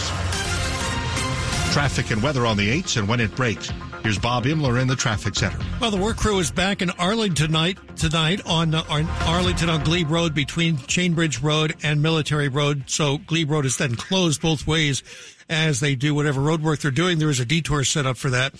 Traffic 1.73 2.09
and 2.09 2.23
weather 2.23 2.45
on 2.45 2.55
the 2.55 2.81
8s 2.81 2.95
and 2.95 3.09
when 3.09 3.19
it 3.19 3.35
breaks. 3.35 3.69
Here's 4.01 4.17
Bob 4.17 4.45
Imler 4.45 4.81
in 4.81 4.87
the 4.87 4.95
traffic 4.95 5.35
center. 5.35 5.59
Well, 5.81 5.91
the 5.91 5.97
work 5.97 6.15
crew 6.15 6.39
is 6.39 6.51
back 6.51 6.81
in 6.81 6.89
Arlington 6.91 7.47
tonight, 7.47 7.79
tonight 7.97 8.39
on, 8.45 8.73
uh, 8.73 8.85
on 8.87 9.09
Arlington 9.25 9.69
on 9.69 9.83
Glebe 9.83 10.09
Road 10.09 10.33
between 10.33 10.77
Chainbridge 10.77 11.43
Road 11.43 11.75
and 11.83 12.01
Military 12.01 12.47
Road. 12.47 12.83
So 12.89 13.17
Glebe 13.17 13.51
Road 13.51 13.65
is 13.65 13.75
then 13.75 13.95
closed 13.95 14.41
both 14.41 14.65
ways 14.65 15.03
as 15.49 15.79
they 15.79 15.95
do 15.95 16.13
whatever 16.13 16.41
road 16.41 16.61
work 16.61 16.79
they're 16.79 16.91
doing. 16.91 17.19
There 17.19 17.29
is 17.29 17.39
a 17.39 17.45
detour 17.45 17.83
set 17.83 18.05
up 18.05 18.17
for 18.17 18.29
that 18.29 18.53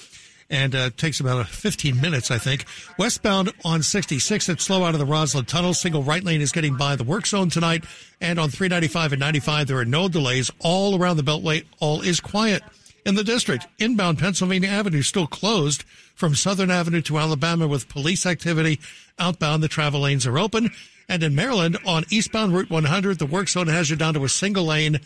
and 0.50 0.76
uh, 0.76 0.89
takes 0.91 1.19
about 1.19 1.47
15 1.47 2.00
minutes, 2.00 2.32
I 2.32 2.38
think. 2.38 2.65
Westbound 2.97 3.52
on 3.65 3.84
66, 3.84 4.50
it's 4.50 4.63
slow 4.63 4.84
out 4.84 4.93
of 4.93 5.00
the 5.00 5.06
Rosslyn 5.06 5.45
Tunnel. 5.45 5.73
Single 5.73 6.04
right 6.04 6.23
lane 6.23 6.41
is 6.41 6.52
getting 6.52 6.76
by 6.76 6.95
the 6.95 7.04
work 7.04 7.26
zone 7.26 7.50
tonight. 7.50 7.84
And 8.21 8.39
on 8.39 8.50
395 8.50 9.13
and 9.13 9.19
95, 9.19 9.67
there 9.67 9.78
are 9.78 9.86
no 9.86 10.08
delays 10.08 10.50
all 10.60 10.97
around 11.00 11.17
the 11.17 11.23
Beltway. 11.23 11.65
All 11.80 12.02
is 12.02 12.19
quiet 12.19 12.63
in 13.06 13.15
the 13.15 13.23
district. 13.23 13.67
Inbound 13.80 14.19
Pennsylvania 14.19 14.69
Avenue 14.69 15.02
still 15.02 15.28
closed 15.28 15.84
from 16.15 16.36
Southern 16.36 16.71
Avenue 16.71 17.02
to 17.04 17.17
Alabama 17.17 17.67
with 17.67 17.89
police 17.89 18.26
activity. 18.26 18.80
Outbound, 19.19 19.62
the 19.62 19.67
travel 19.67 20.02
lanes 20.02 20.26
are 20.26 20.39
open. 20.39 20.71
And 21.10 21.23
in 21.23 21.36
Maryland, 21.36 21.78
on 21.86 22.06
eastbound 22.10 22.54
Route 22.54 22.69
100, 22.69 23.19
the 23.19 23.26
work 23.26 23.47
zone 23.47 23.67
has 23.67 23.89
you 23.89 23.95
down 23.95 24.13
to 24.15 24.26
a 24.26 24.30
single 24.30 24.65
lane 24.65 25.00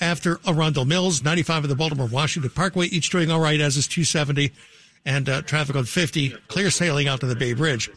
after 0.00 0.38
Arundel 0.46 0.84
Mills, 0.84 1.22
95 1.22 1.64
of 1.64 1.70
the 1.70 1.76
Baltimore 1.76 2.06
Washington 2.06 2.50
Parkway, 2.50 2.86
each 2.86 3.10
doing 3.10 3.30
all 3.30 3.40
right, 3.40 3.60
as 3.60 3.76
is 3.76 3.86
270 3.86 4.52
and 5.04 5.28
uh, 5.28 5.42
traffic 5.42 5.76
on 5.76 5.84
50, 5.84 6.30
clear 6.48 6.70
sailing 6.70 7.08
out 7.08 7.20
to 7.20 7.26
the 7.26 7.36
Bay 7.36 7.54
Bridge. 7.54 7.90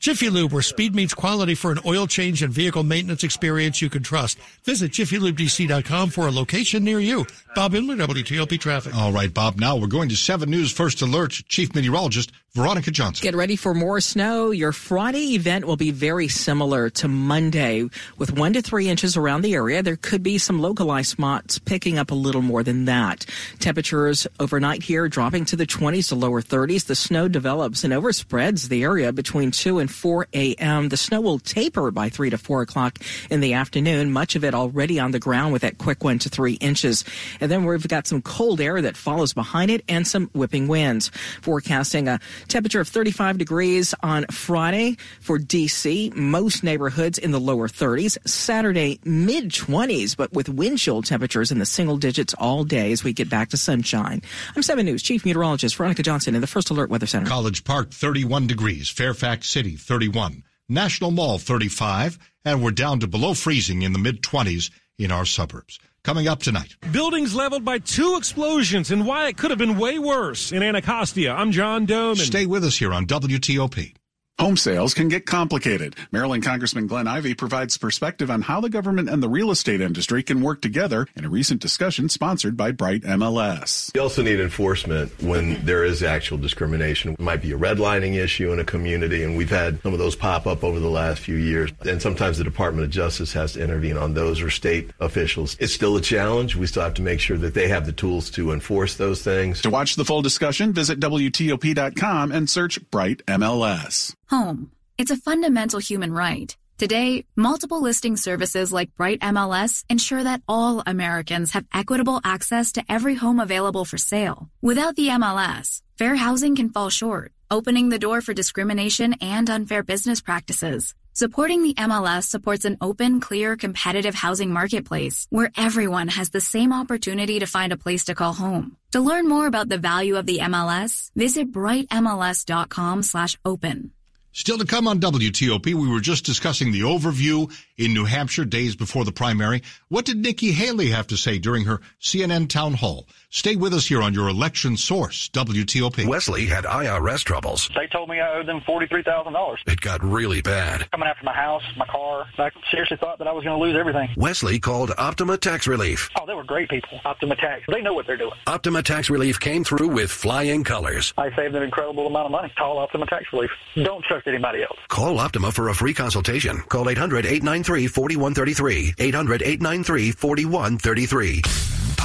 Jiffy 0.00 0.30
Lube, 0.30 0.52
where 0.52 0.62
speed 0.62 0.94
meets 0.94 1.12
quality 1.12 1.56
for 1.56 1.72
an 1.72 1.80
oil 1.84 2.06
change 2.06 2.40
and 2.42 2.52
vehicle 2.52 2.84
maintenance 2.84 3.24
experience 3.24 3.82
you 3.82 3.90
can 3.90 4.04
trust. 4.04 4.38
Visit 4.64 4.92
jiffylubedc.com 4.92 6.10
for 6.10 6.28
a 6.28 6.30
location 6.30 6.84
near 6.84 7.00
you. 7.00 7.26
Bob 7.56 7.72
Imler, 7.72 8.06
WTOP 8.06 8.60
Traffic. 8.60 8.94
All 8.94 9.10
right, 9.10 9.32
Bob. 9.32 9.58
Now 9.58 9.76
we're 9.76 9.88
going 9.88 10.08
to 10.10 10.16
7 10.16 10.48
News 10.48 10.70
First 10.70 11.02
Alert. 11.02 11.32
Chief 11.48 11.74
Meteorologist 11.74 12.30
Veronica 12.54 12.90
Johnson. 12.90 13.22
Get 13.22 13.36
ready 13.36 13.56
for 13.56 13.74
more 13.74 14.00
snow. 14.00 14.50
Your 14.50 14.72
Friday 14.72 15.34
event 15.34 15.66
will 15.66 15.76
be 15.76 15.90
very 15.90 16.28
similar 16.28 16.88
to 16.90 17.06
Monday 17.06 17.88
with 18.16 18.32
one 18.32 18.54
to 18.54 18.62
three 18.62 18.88
inches 18.88 19.16
around 19.16 19.42
the 19.42 19.54
area. 19.54 19.82
There 19.82 19.96
could 19.96 20.22
be 20.22 20.38
some 20.38 20.60
localized 20.60 21.10
spots 21.10 21.58
picking 21.58 21.98
up 21.98 22.10
a 22.10 22.14
little 22.14 22.40
more 22.40 22.62
than 22.62 22.86
that. 22.86 23.26
Temperatures 23.60 24.26
overnight 24.40 24.82
here 24.82 25.08
dropping 25.08 25.44
to 25.44 25.56
the 25.56 25.66
20s 25.66 26.08
to 26.08 26.14
lower 26.14 26.40
30s. 26.40 26.86
The 26.86 26.96
snow 26.96 27.28
develops 27.28 27.84
and 27.84 27.92
overspreads 27.92 28.68
the 28.68 28.82
area 28.82 29.12
between 29.12 29.50
2 29.50 29.78
and 29.78 29.90
4 29.90 30.26
a.m. 30.32 30.88
The 30.88 30.96
snow 30.96 31.20
will 31.20 31.38
taper 31.38 31.90
by 31.90 32.08
3 32.08 32.30
to 32.30 32.38
4 32.38 32.62
o'clock 32.62 32.98
in 33.30 33.40
the 33.40 33.54
afternoon. 33.54 34.10
Much 34.10 34.36
of 34.36 34.42
it 34.42 34.54
already 34.54 34.98
on 34.98 35.10
the 35.10 35.20
ground 35.20 35.52
with 35.52 35.62
that 35.62 35.76
quick 35.76 36.02
1 36.02 36.18
to 36.20 36.28
3 36.30 36.54
inches. 36.54 37.04
And 37.40 37.50
then 37.50 37.66
we've 37.66 37.86
got 37.86 38.06
some 38.06 38.22
cold 38.22 38.60
air 38.60 38.80
that 38.80 38.96
follows 38.96 39.34
behind 39.34 39.70
it 39.70 39.84
and 39.86 40.06
some 40.06 40.28
whipping 40.32 40.66
winds. 40.66 41.10
Forecasting 41.42 42.08
a 42.08 42.18
Temperature 42.46 42.80
of 42.80 42.88
35 42.88 43.38
degrees 43.38 43.94
on 44.02 44.24
Friday 44.26 44.96
for 45.20 45.38
DC. 45.38 46.14
Most 46.14 46.62
neighborhoods 46.62 47.18
in 47.18 47.32
the 47.32 47.40
lower 47.40 47.68
30s. 47.68 48.16
Saturday, 48.28 49.00
mid 49.04 49.50
20s, 49.50 50.16
but 50.16 50.32
with 50.32 50.48
wind 50.48 50.78
chill 50.78 51.02
temperatures 51.02 51.50
in 51.50 51.58
the 51.58 51.66
single 51.66 51.96
digits 51.96 52.34
all 52.34 52.64
day 52.64 52.92
as 52.92 53.02
we 53.02 53.12
get 53.12 53.28
back 53.28 53.48
to 53.50 53.56
sunshine. 53.56 54.22
I'm 54.54 54.62
7 54.62 54.84
News 54.84 55.02
Chief 55.02 55.24
Meteorologist 55.24 55.76
Veronica 55.76 56.02
Johnson 56.02 56.34
in 56.34 56.40
the 56.40 56.46
First 56.46 56.70
Alert 56.70 56.90
Weather 56.90 57.06
Center. 57.06 57.26
College 57.26 57.64
Park, 57.64 57.90
31 57.90 58.46
degrees. 58.46 58.88
Fairfax 58.88 59.48
City, 59.48 59.76
31. 59.76 60.44
National 60.68 61.10
Mall, 61.10 61.38
35. 61.38 62.18
And 62.44 62.62
we're 62.62 62.70
down 62.70 63.00
to 63.00 63.06
below 63.06 63.34
freezing 63.34 63.82
in 63.82 63.92
the 63.92 63.98
mid 63.98 64.22
20s 64.22 64.70
in 64.98 65.10
our 65.10 65.24
suburbs. 65.24 65.78
Coming 66.02 66.28
up 66.28 66.40
tonight. 66.40 66.76
Buildings 66.92 67.34
leveled 67.34 67.64
by 67.64 67.78
two 67.78 68.16
explosions 68.16 68.90
and 68.90 69.06
why 69.06 69.28
it 69.28 69.36
could 69.36 69.50
have 69.50 69.58
been 69.58 69.78
way 69.78 69.98
worse 69.98 70.52
in 70.52 70.62
Anacostia. 70.62 71.34
I'm 71.34 71.52
John 71.52 71.86
Domen. 71.86 72.16
Stay 72.16 72.46
with 72.46 72.64
us 72.64 72.78
here 72.78 72.92
on 72.92 73.06
WTOP. 73.06 73.94
Home 74.40 74.56
sales 74.56 74.94
can 74.94 75.08
get 75.08 75.26
complicated. 75.26 75.96
Maryland 76.12 76.44
Congressman 76.44 76.86
Glenn 76.86 77.08
Ivey 77.08 77.34
provides 77.34 77.76
perspective 77.76 78.30
on 78.30 78.42
how 78.42 78.60
the 78.60 78.70
government 78.70 79.08
and 79.08 79.20
the 79.20 79.28
real 79.28 79.50
estate 79.50 79.80
industry 79.80 80.22
can 80.22 80.40
work 80.42 80.62
together 80.62 81.08
in 81.16 81.24
a 81.24 81.28
recent 81.28 81.60
discussion 81.60 82.08
sponsored 82.08 82.56
by 82.56 82.70
Bright 82.70 83.02
MLS. 83.02 83.92
You 83.96 84.02
also 84.02 84.22
need 84.22 84.38
enforcement 84.38 85.10
when 85.20 85.64
there 85.64 85.84
is 85.84 86.04
actual 86.04 86.38
discrimination. 86.38 87.14
It 87.14 87.20
might 87.20 87.42
be 87.42 87.50
a 87.50 87.58
redlining 87.58 88.14
issue 88.14 88.52
in 88.52 88.60
a 88.60 88.64
community, 88.64 89.24
and 89.24 89.36
we've 89.36 89.50
had 89.50 89.82
some 89.82 89.92
of 89.92 89.98
those 89.98 90.14
pop 90.14 90.46
up 90.46 90.62
over 90.62 90.78
the 90.78 90.88
last 90.88 91.18
few 91.18 91.34
years. 91.34 91.72
And 91.84 92.00
sometimes 92.00 92.38
the 92.38 92.44
Department 92.44 92.84
of 92.84 92.90
Justice 92.90 93.32
has 93.32 93.54
to 93.54 93.60
intervene 93.60 93.96
on 93.96 94.14
those 94.14 94.40
or 94.40 94.50
state 94.50 94.92
officials. 95.00 95.56
It's 95.58 95.72
still 95.72 95.96
a 95.96 96.00
challenge. 96.00 96.54
We 96.54 96.68
still 96.68 96.84
have 96.84 96.94
to 96.94 97.02
make 97.02 97.18
sure 97.18 97.38
that 97.38 97.54
they 97.54 97.66
have 97.66 97.86
the 97.86 97.92
tools 97.92 98.30
to 98.30 98.52
enforce 98.52 98.94
those 98.94 99.20
things. 99.20 99.62
To 99.62 99.70
watch 99.70 99.96
the 99.96 100.04
full 100.04 100.22
discussion, 100.22 100.72
visit 100.72 101.00
WTOP.com 101.00 102.30
and 102.30 102.48
search 102.48 102.78
Bright 102.92 103.26
MLS. 103.26 104.14
Home. 104.30 104.72
It's 104.98 105.10
a 105.10 105.16
fundamental 105.16 105.78
human 105.78 106.12
right. 106.12 106.54
Today, 106.76 107.24
multiple 107.34 107.80
listing 107.80 108.16
services 108.16 108.70
like 108.70 108.94
Bright 108.94 109.20
MLS 109.20 109.84
ensure 109.88 110.22
that 110.22 110.42
all 110.46 110.82
Americans 110.84 111.52
have 111.52 111.64
equitable 111.72 112.20
access 112.22 112.72
to 112.72 112.84
every 112.90 113.14
home 113.14 113.40
available 113.40 113.86
for 113.86 113.96
sale. 113.96 114.50
Without 114.60 114.96
the 114.96 115.08
MLS, 115.08 115.80
fair 115.96 116.14
housing 116.14 116.56
can 116.56 116.68
fall 116.68 116.90
short, 116.90 117.32
opening 117.50 117.88
the 117.88 117.98
door 117.98 118.20
for 118.20 118.34
discrimination 118.34 119.14
and 119.22 119.48
unfair 119.48 119.82
business 119.82 120.20
practices. 120.20 120.94
Supporting 121.14 121.62
the 121.62 121.74
MLS 121.74 122.24
supports 122.24 122.64
an 122.66 122.76
open, 122.80 123.20
clear, 123.20 123.56
competitive 123.56 124.14
housing 124.14 124.52
marketplace 124.52 125.26
where 125.30 125.50
everyone 125.56 126.08
has 126.08 126.30
the 126.30 126.40
same 126.40 126.72
opportunity 126.72 127.40
to 127.40 127.46
find 127.46 127.72
a 127.72 127.78
place 127.78 128.04
to 128.04 128.14
call 128.14 128.34
home. 128.34 128.76
To 128.92 129.00
learn 129.00 129.26
more 129.26 129.46
about 129.46 129.68
the 129.68 129.78
value 129.78 130.16
of 130.16 130.26
the 130.26 130.38
MLS, 130.38 131.10
visit 131.16 131.50
brightmls.com 131.50 133.02
slash 133.02 133.36
open. 133.44 133.90
Still 134.38 134.56
to 134.56 134.64
come 134.64 134.86
on 134.86 135.00
WTOP, 135.00 135.66
we 135.66 135.88
were 135.88 135.98
just 135.98 136.24
discussing 136.24 136.70
the 136.70 136.82
overview 136.82 137.52
in 137.78 137.94
New 137.94 138.04
Hampshire 138.04 138.44
days 138.44 138.76
before 138.76 139.04
the 139.04 139.12
primary. 139.12 139.62
What 139.88 140.04
did 140.04 140.18
Nikki 140.18 140.52
Haley 140.52 140.90
have 140.90 141.06
to 141.06 141.16
say 141.16 141.38
during 141.38 141.64
her 141.64 141.80
CNN 142.00 142.48
town 142.48 142.74
hall? 142.74 143.06
Stay 143.30 143.56
with 143.56 143.74
us 143.74 143.86
here 143.86 144.02
on 144.02 144.14
your 144.14 144.28
election 144.28 144.76
source, 144.76 145.28
WTOP. 145.30 146.06
Wesley 146.06 146.46
had 146.46 146.64
IRS 146.64 147.24
troubles. 147.24 147.70
They 147.74 147.86
told 147.86 148.08
me 148.08 148.20
I 148.20 148.38
owed 148.38 148.46
them 148.46 148.60
$43,000. 148.62 149.56
It 149.66 149.80
got 149.80 150.02
really 150.02 150.40
bad. 150.40 150.90
Coming 150.90 151.08
after 151.08 151.24
my 151.24 151.34
house, 151.34 151.62
my 151.76 151.86
car. 151.86 152.26
I 152.38 152.50
seriously 152.70 152.96
thought 152.96 153.18
that 153.18 153.28
I 153.28 153.32
was 153.32 153.44
going 153.44 153.58
to 153.58 153.62
lose 153.62 153.76
everything. 153.78 154.08
Wesley 154.16 154.58
called 154.58 154.92
Optima 154.96 155.36
Tax 155.36 155.66
Relief. 155.66 156.08
Oh, 156.18 156.24
they 156.26 156.34
were 156.34 156.42
great 156.42 156.70
people. 156.70 157.00
Optima 157.04 157.36
Tax. 157.36 157.64
They 157.68 157.82
know 157.82 157.92
what 157.92 158.06
they're 158.06 158.16
doing. 158.16 158.32
Optima 158.46 158.82
Tax 158.82 159.10
Relief 159.10 159.38
came 159.38 159.62
through 159.62 159.88
with 159.88 160.10
flying 160.10 160.64
colors. 160.64 161.12
I 161.18 161.34
saved 161.36 161.54
an 161.54 161.62
incredible 161.62 162.06
amount 162.06 162.26
of 162.26 162.32
money. 162.32 162.50
Call 162.56 162.78
Optima 162.78 163.06
Tax 163.06 163.26
Relief. 163.32 163.50
Don't 163.76 164.04
trust 164.04 164.26
anybody 164.26 164.62
else. 164.62 164.78
Call 164.88 165.18
Optima 165.20 165.52
for 165.52 165.68
a 165.68 165.74
free 165.74 165.92
consultation. 165.94 166.62
Call 166.68 166.88
800 166.88 167.26
893 167.26 167.67
4133. 167.68 168.94
800 168.98 169.42
893 169.42 170.12
4133. 170.12 171.42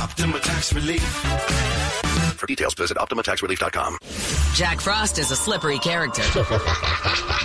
Optima 0.02 0.40
Tax 0.40 0.74
Relief. 0.74 1.73
For 2.44 2.48
details, 2.48 2.74
visit 2.74 2.98
OptimaTaxRelief.com. 2.98 4.00
Jack 4.54 4.82
Frost 4.82 5.18
is 5.18 5.32
a 5.32 5.36
slippery 5.36 5.80
character. 5.80 6.24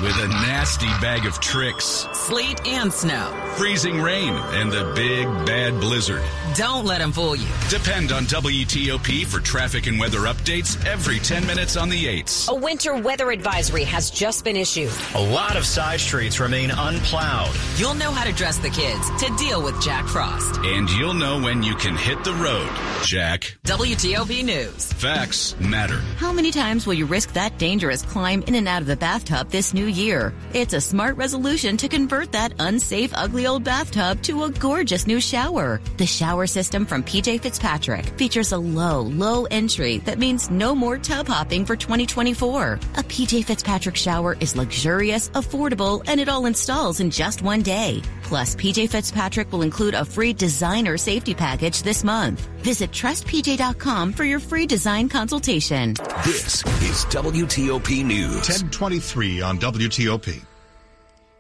With 0.03 0.17
a 0.19 0.29
nasty 0.43 0.89
bag 1.01 1.25
of 1.25 1.39
tricks. 1.39 2.09
Sleet 2.13 2.67
and 2.67 2.93
snow. 2.93 3.33
Freezing 3.57 4.01
rain 4.01 4.35
and 4.35 4.73
the 4.73 4.93
big 4.97 5.27
bad 5.47 5.81
blizzard. 5.81 6.23
Don't 6.57 6.85
let 6.85 7.01
him 7.01 7.13
fool 7.13 7.37
you. 7.37 7.47
Depend 7.69 8.11
on 8.11 8.25
WTOP 8.25 9.25
for 9.27 9.39
traffic 9.39 9.87
and 9.87 10.01
weather 10.01 10.19
updates 10.21 10.85
every 10.85 11.21
10 11.21 11.47
minutes 11.47 11.77
on 11.77 11.89
the 11.89 12.05
8s. 12.05 12.49
A 12.49 12.55
winter 12.57 12.97
weather 12.97 13.31
advisory 13.31 13.85
has 13.85 14.11
just 14.11 14.45
been 14.45 14.57
issued. 14.57 14.93
A 15.15 15.23
lot 15.23 15.57
of 15.57 15.65
side 15.65 16.01
streets 16.01 16.41
remain 16.41 16.73
unplowed. 16.73 17.55
You'll 17.77 17.95
know 17.95 18.11
how 18.11 18.25
to 18.25 18.33
dress 18.33 18.59
the 18.59 18.71
kids 18.71 19.09
to 19.23 19.33
deal 19.37 19.63
with 19.63 19.81
Jack 19.81 20.09
Frost. 20.09 20.59
And 20.65 20.91
you'll 20.91 21.15
know 21.15 21.41
when 21.41 21.63
you 21.63 21.77
can 21.77 21.97
hit 21.97 22.25
the 22.25 22.35
road, 22.35 22.69
Jack. 23.05 23.57
WTOP 23.65 24.45
News. 24.45 24.88
Facts 24.93 25.55
matter. 25.61 25.99
How 26.17 26.33
many 26.33 26.51
times 26.51 26.87
will 26.87 26.95
you 26.95 27.07
risk 27.07 27.33
that 27.35 27.57
dangerous 27.59 28.03
climb 28.03 28.43
in 28.43 28.55
and 28.55 28.67
out 28.67 28.83
of 28.83 28.89
the 28.89 28.97
bathtub 28.97 29.51
this 29.51 29.73
new 29.73 29.87
year? 29.87 30.35
It's 30.53 30.75
a 30.75 30.81
smart 30.81 31.17
resolution 31.17 31.77
to 31.77 31.89
convert 31.89 32.33
that 32.33 32.53
unsafe, 32.59 33.13
ugly 33.15 33.47
old 33.47 33.65
bathtub 33.65 34.23
to 34.23 34.45
a 34.45 34.51
gorgeous 34.51 35.07
new 35.07 35.21
shower. 35.21 35.81
The 35.99 36.07
shower 36.07 36.47
system 36.47 36.85
from 36.85 37.03
PJ 37.03 37.41
Fitzpatrick 37.41 38.07
features 38.19 38.53
a 38.53 38.59
low, 38.59 39.03
low 39.03 39.45
entry 39.45 39.99
that 39.99 40.19
means 40.19 40.51
no 40.51 40.75
more 40.75 40.99
tub 40.99 41.29
hopping 41.29 41.65
for 41.65 41.77
2024. 41.77 42.73
A 42.73 43.03
PJ 43.05 43.45
Fitzpatrick 43.45 43.97
shower 43.97 44.37
is 44.41 44.57
luxurious, 44.57 45.29
affordable, 45.31 46.03
and 46.07 46.21
it 46.21 46.29
all 46.29 46.47
installs 46.47 47.01
in 47.01 47.11
just 47.11 47.43
one 47.43 47.63
day. 47.63 48.03
Plus, 48.29 48.55
PJ 48.57 48.91
Fitzpatrick 48.91 49.51
will 49.51 49.63
include 49.63 49.95
a 49.95 50.05
free 50.05 50.35
designer 50.35 50.99
safety 50.99 51.35
package 51.35 51.83
this 51.83 52.05
month. 52.05 52.43
Visit 52.59 52.91
trustpj.com 52.91 54.13
for 54.13 54.25
your 54.25 54.39
free 54.39 54.67
design 54.67 55.09
consultation. 55.09 55.95
This 56.27 56.63
is 56.83 57.07
WTOP 57.07 58.05
News. 58.05 58.35
1023 58.35 59.41
on 59.41 59.59
WTOP. 59.59 60.43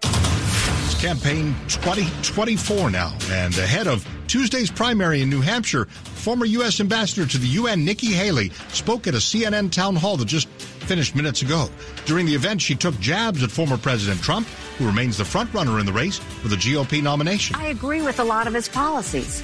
It's 0.02 1.00
campaign 1.02 1.54
2024 1.68 2.90
now, 2.90 3.14
and 3.32 3.56
ahead 3.58 3.86
of 3.86 4.08
Tuesday's 4.26 4.70
primary 4.70 5.20
in 5.20 5.28
New 5.28 5.42
Hampshire, 5.42 5.84
former 5.84 6.46
U.S. 6.46 6.80
Ambassador 6.80 7.26
to 7.26 7.36
the 7.36 7.48
UN, 7.48 7.84
Nikki 7.84 8.12
Haley, 8.12 8.48
spoke 8.68 9.06
at 9.06 9.12
a 9.14 9.18
CNN 9.18 9.70
town 9.70 9.94
hall 9.94 10.16
that 10.16 10.24
just 10.24 10.48
finished 10.48 11.14
minutes 11.14 11.42
ago. 11.42 11.68
During 12.06 12.24
the 12.24 12.34
event, 12.34 12.62
she 12.62 12.74
took 12.74 12.98
jabs 12.98 13.42
at 13.42 13.50
former 13.50 13.76
President 13.76 14.22
Trump, 14.22 14.48
who 14.78 14.86
remains 14.86 15.18
the 15.18 15.24
frontrunner 15.24 15.80
in 15.80 15.86
the 15.86 15.92
race 15.92 16.18
for 16.18 16.48
the 16.48 16.56
GOP 16.56 17.02
nomination. 17.02 17.56
I 17.56 17.66
agree 17.66 18.00
with 18.00 18.20
a 18.20 18.24
lot 18.24 18.46
of 18.46 18.54
his 18.54 18.68
policies, 18.68 19.42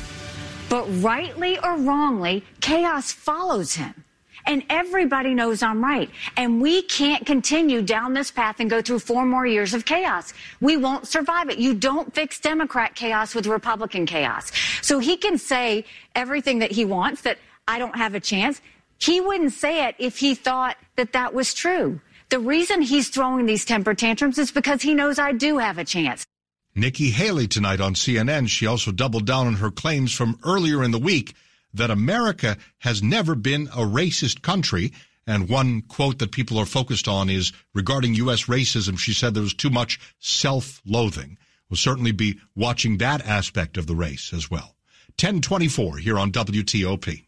but 0.68 0.87
rightly 1.03 1.59
or 1.59 1.77
wrongly, 1.77 2.44
chaos 2.61 3.12
follows 3.12 3.75
him. 3.75 4.05
And 4.47 4.62
everybody 4.68 5.33
knows 5.33 5.62
I'm 5.62 5.83
right. 5.83 6.11
And 6.37 6.61
we 6.61 6.83
can't 6.83 7.25
continue 7.25 7.81
down 7.81 8.12
this 8.12 8.31
path 8.31 8.61
and 8.61 8.68
go 8.68 8.83
through 8.83 8.99
four 8.99 9.25
more 9.25 9.47
years 9.47 9.73
of 9.73 9.87
chaos. 9.87 10.35
We 10.61 10.77
won't 10.77 11.09
survive 11.09 11.49
it. 11.49 11.59
You 11.59 11.75
don't 11.75 12.14
fix 12.14 12.38
Democrat 12.40 12.94
chaos 12.94 13.35
with 13.35 13.47
Republican 13.47 14.05
chaos. 14.05 14.53
So 14.83 14.99
he 14.99 15.16
can 15.16 15.38
say 15.38 15.87
everything 16.14 16.59
that 16.59 16.73
he 16.73 16.85
wants 16.85 17.23
that 17.23 17.38
I 17.66 17.79
don't 17.79 17.97
have 17.97 18.14
a 18.14 18.20
chance. 18.20 18.61
He 18.99 19.18
wouldn't 19.18 19.55
say 19.55 19.88
it 19.88 19.97
if 19.99 20.18
he 20.18 20.35
thought 20.35 20.77
that 20.97 21.12
that 21.14 21.33
was 21.33 21.55
true. 21.55 22.01
The 22.35 22.40
reason 22.40 22.83
he's 22.83 23.11
throwing 23.11 23.47
these 23.47 23.64
temper 23.64 23.94
tantrums 23.94 24.38
is 24.38 24.51
because 24.51 24.83
he 24.83 24.92
knows 24.92 25.20
I 25.20 25.31
do 25.31 25.59
have 25.59 25.79
a 25.79 25.85
chance. 25.85 26.27
Nikki 26.75 27.11
Haley 27.11 27.47
tonight 27.47 27.81
on 27.81 27.94
CNN. 27.94 28.49
She 28.49 28.66
also 28.66 28.90
doubled 28.90 29.25
down 29.25 29.47
on 29.47 29.55
her 29.55 29.70
claims 29.70 30.12
from 30.12 30.40
earlier 30.44 30.83
in 30.83 30.90
the 30.90 30.99
week 30.99 31.35
that 31.75 31.92
America 31.92 32.57
has 32.79 33.05
never 33.05 33.37
been 33.37 33.68
a 33.68 33.87
racist 33.87 34.42
country. 34.42 34.92
And 35.29 35.49
one 35.49 35.83
quote 35.83 36.18
that 36.18 36.33
people 36.33 36.59
are 36.59 36.66
focused 36.66 37.07
on 37.07 37.31
is 37.31 37.53
regarding 37.73 38.16
U.S. 38.16 38.47
racism. 38.47 38.99
She 38.99 39.14
said 39.14 39.35
there 39.35 39.40
was 39.44 39.55
too 39.55 39.70
much 39.70 40.01
self-loathing. 40.18 41.38
We'll 41.70 41.77
certainly 41.77 42.11
be 42.11 42.40
watching 42.57 42.99
that 42.99 43.25
aspect 43.25 43.77
of 43.77 43.87
the 43.87 43.94
race 43.94 44.33
as 44.33 44.51
well. 44.51 44.75
1024 45.20 45.99
here 45.99 46.18
on 46.18 46.33
WTOP. 46.33 47.27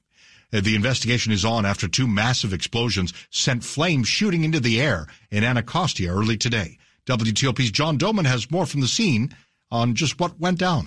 Uh, 0.52 0.60
The 0.60 0.76
investigation 0.76 1.32
is 1.32 1.44
on 1.44 1.66
after 1.66 1.88
two 1.88 2.06
massive 2.06 2.52
explosions 2.52 3.12
sent 3.30 3.64
flames 3.64 4.08
shooting 4.08 4.44
into 4.44 4.60
the 4.60 4.80
air 4.80 5.06
in 5.30 5.44
Anacostia 5.44 6.10
early 6.10 6.36
today. 6.36 6.78
WTOP's 7.06 7.70
John 7.70 7.98
Domen 7.98 8.26
has 8.26 8.50
more 8.50 8.66
from 8.66 8.80
the 8.80 8.88
scene 8.88 9.34
on 9.70 9.94
just 9.94 10.20
what 10.20 10.38
went 10.38 10.58
down. 10.58 10.86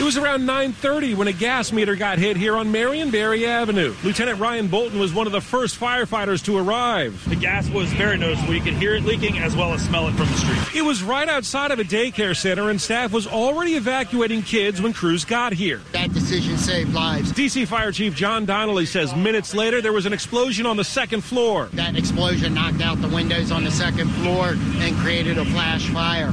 It 0.00 0.04
was 0.04 0.16
around 0.16 0.46
9:30 0.46 1.14
when 1.14 1.26
a 1.26 1.32
gas 1.32 1.72
meter 1.72 1.96
got 1.96 2.18
hit 2.18 2.36
here 2.36 2.56
on 2.56 2.70
Marion 2.70 3.10
Marionberry 3.10 3.46
Avenue. 3.46 3.94
Lieutenant 4.04 4.38
Ryan 4.38 4.68
Bolton 4.68 4.98
was 5.00 5.12
one 5.12 5.26
of 5.26 5.32
the 5.32 5.40
first 5.40 5.78
firefighters 5.78 6.44
to 6.44 6.56
arrive. 6.56 7.28
The 7.28 7.34
gas 7.34 7.68
was 7.68 7.92
very 7.92 8.16
noticeable. 8.16 8.54
You 8.54 8.60
could 8.60 8.74
hear 8.74 8.94
it 8.94 9.04
leaking 9.04 9.38
as 9.38 9.56
well 9.56 9.72
as 9.72 9.82
smell 9.82 10.06
it 10.06 10.12
from 10.12 10.26
the 10.28 10.34
street. 10.34 10.76
It 10.78 10.82
was 10.82 11.02
right 11.02 11.28
outside 11.28 11.72
of 11.72 11.80
a 11.80 11.84
daycare 11.84 12.36
center, 12.36 12.70
and 12.70 12.80
staff 12.80 13.12
was 13.12 13.26
already 13.26 13.74
evacuating 13.74 14.42
kids 14.42 14.80
when 14.80 14.92
crews 14.92 15.24
got 15.24 15.52
here. 15.52 15.80
That 15.92 16.12
decision 16.12 16.58
saved 16.58 16.94
lives. 16.94 17.32
DC 17.32 17.66
Fire 17.66 17.90
Chief 17.90 18.14
John 18.14 18.46
Donnelly 18.46 18.86
says 18.86 19.14
minutes 19.16 19.52
later 19.52 19.82
there 19.82 19.92
was 19.92 20.06
an 20.06 20.12
explosion 20.12 20.64
on 20.64 20.76
the 20.76 20.84
second 20.84 21.22
floor. 21.22 21.68
That 21.72 21.96
explosion 21.96 22.54
knocked 22.54 22.82
out 22.82 23.00
the 23.00 23.08
windows 23.08 23.50
on 23.50 23.64
the 23.64 23.72
second 23.72 24.10
floor 24.10 24.50
and 24.50 24.96
created 24.98 25.38
a 25.38 25.44
flash 25.44 25.88
fire. 25.88 26.32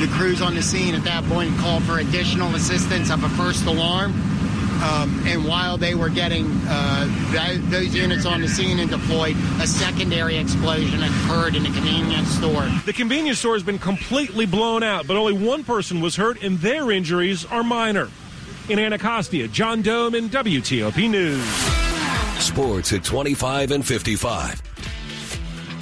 The 0.00 0.08
crews 0.12 0.42
on 0.42 0.54
the 0.54 0.62
scene 0.62 0.94
at 0.94 1.04
that 1.04 1.24
point 1.24 1.56
called 1.58 1.82
for 1.84 1.98
additional 1.98 2.54
assistance 2.54 3.10
of 3.10 3.22
a 3.24 3.28
first 3.30 3.66
alarm. 3.66 4.12
Um, 4.82 5.22
and 5.26 5.44
while 5.44 5.78
they 5.78 5.94
were 5.94 6.08
getting 6.08 6.50
uh, 6.66 7.06
th- 7.30 7.60
those 7.70 7.94
units 7.94 8.26
on 8.26 8.40
the 8.40 8.48
scene 8.48 8.80
and 8.80 8.90
deployed, 8.90 9.36
a 9.60 9.66
secondary 9.66 10.36
explosion 10.36 11.04
occurred 11.04 11.54
in 11.54 11.64
a 11.64 11.70
convenience 11.70 12.28
store. 12.30 12.68
The 12.84 12.92
convenience 12.92 13.38
store 13.38 13.54
has 13.54 13.62
been 13.62 13.78
completely 13.78 14.44
blown 14.44 14.82
out, 14.82 15.06
but 15.06 15.16
only 15.16 15.34
one 15.34 15.62
person 15.62 16.00
was 16.00 16.16
hurt, 16.16 16.42
and 16.42 16.58
their 16.58 16.90
injuries 16.90 17.44
are 17.44 17.62
minor. 17.62 18.10
In 18.68 18.80
Anacostia, 18.80 19.46
John 19.46 19.84
Domen 19.84 20.28
WTOP 20.30 21.08
News. 21.08 21.44
Sports 22.42 22.92
at 22.92 23.04
25 23.04 23.70
and 23.70 23.86
55. 23.86 24.71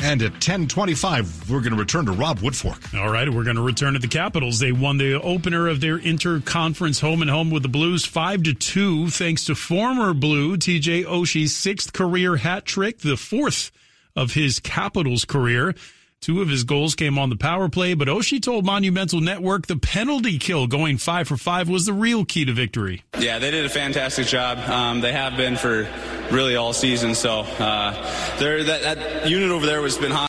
And 0.03 0.23
at 0.23 0.33
1025, 0.33 1.51
we're 1.51 1.61
going 1.61 1.75
to 1.75 1.79
return 1.79 2.07
to 2.07 2.13
Rob 2.13 2.39
Woodfork. 2.39 2.99
All 2.99 3.13
right, 3.13 3.29
we're 3.29 3.45
going 3.45 3.57
to 3.57 3.63
return 3.63 3.93
to 3.93 3.99
the 3.99 4.09
Capitals. 4.09 4.59
They 4.59 4.73
won 4.73 4.97
the 4.97 5.21
opener 5.21 5.69
of 5.69 5.83
their 5.83 5.99
interconference 5.99 7.01
home 7.01 7.21
and 7.21 7.31
home 7.31 7.51
with 7.51 7.63
the 7.63 7.69
Blues 7.69 8.07
5 8.07 8.45
to 8.45 8.55
2 8.55 9.11
thanks 9.11 9.45
to 9.45 9.55
former 9.55 10.15
Blue 10.15 10.57
TJ 10.57 11.05
Oshie's 11.05 11.55
sixth 11.55 11.93
career 11.93 12.37
hat 12.37 12.65
trick, 12.65 13.01
the 13.01 13.19
fourth 13.19 13.71
of 14.17 14.33
his 14.33 14.59
Capitals 14.59 15.27
career. 15.27 15.75
Two 16.21 16.43
of 16.43 16.51
his 16.51 16.65
goals 16.65 16.95
came 16.95 17.19
on 17.19 17.31
the 17.31 17.37
power 17.37 17.71
play, 17.71 17.95
but 17.95 18.07
Oshie 18.07 18.43
told 18.43 18.67
Monumental 18.67 19.23
Network 19.23 19.67
the 19.69 19.77
penalty 19.77 20.39
kill 20.39 20.67
going 20.67 20.99
5 20.99 21.29
for 21.29 21.39
5 21.39 21.69
was 21.71 21.87
the 21.87 21.95
real 21.95 22.27
key 22.27 22.45
to 22.45 22.53
victory. 22.53 23.03
Yeah, 23.19 23.39
they 23.39 23.51
did 23.51 23.65
a 23.65 23.71
fantastic 23.71 24.27
job. 24.27 24.59
Um, 24.59 25.01
they 25.01 25.13
have 25.13 25.39
been 25.39 25.57
for 25.57 25.89
really 26.31 26.57
all 26.57 26.75
season. 26.75 27.15
So 27.15 27.41
uh, 27.41 27.93
that, 28.39 28.83
that 28.83 29.31
unit 29.31 29.51
over 29.51 29.65
there 29.65 29.81
has 29.83 29.97
been 29.97 30.11
hot. 30.11 30.19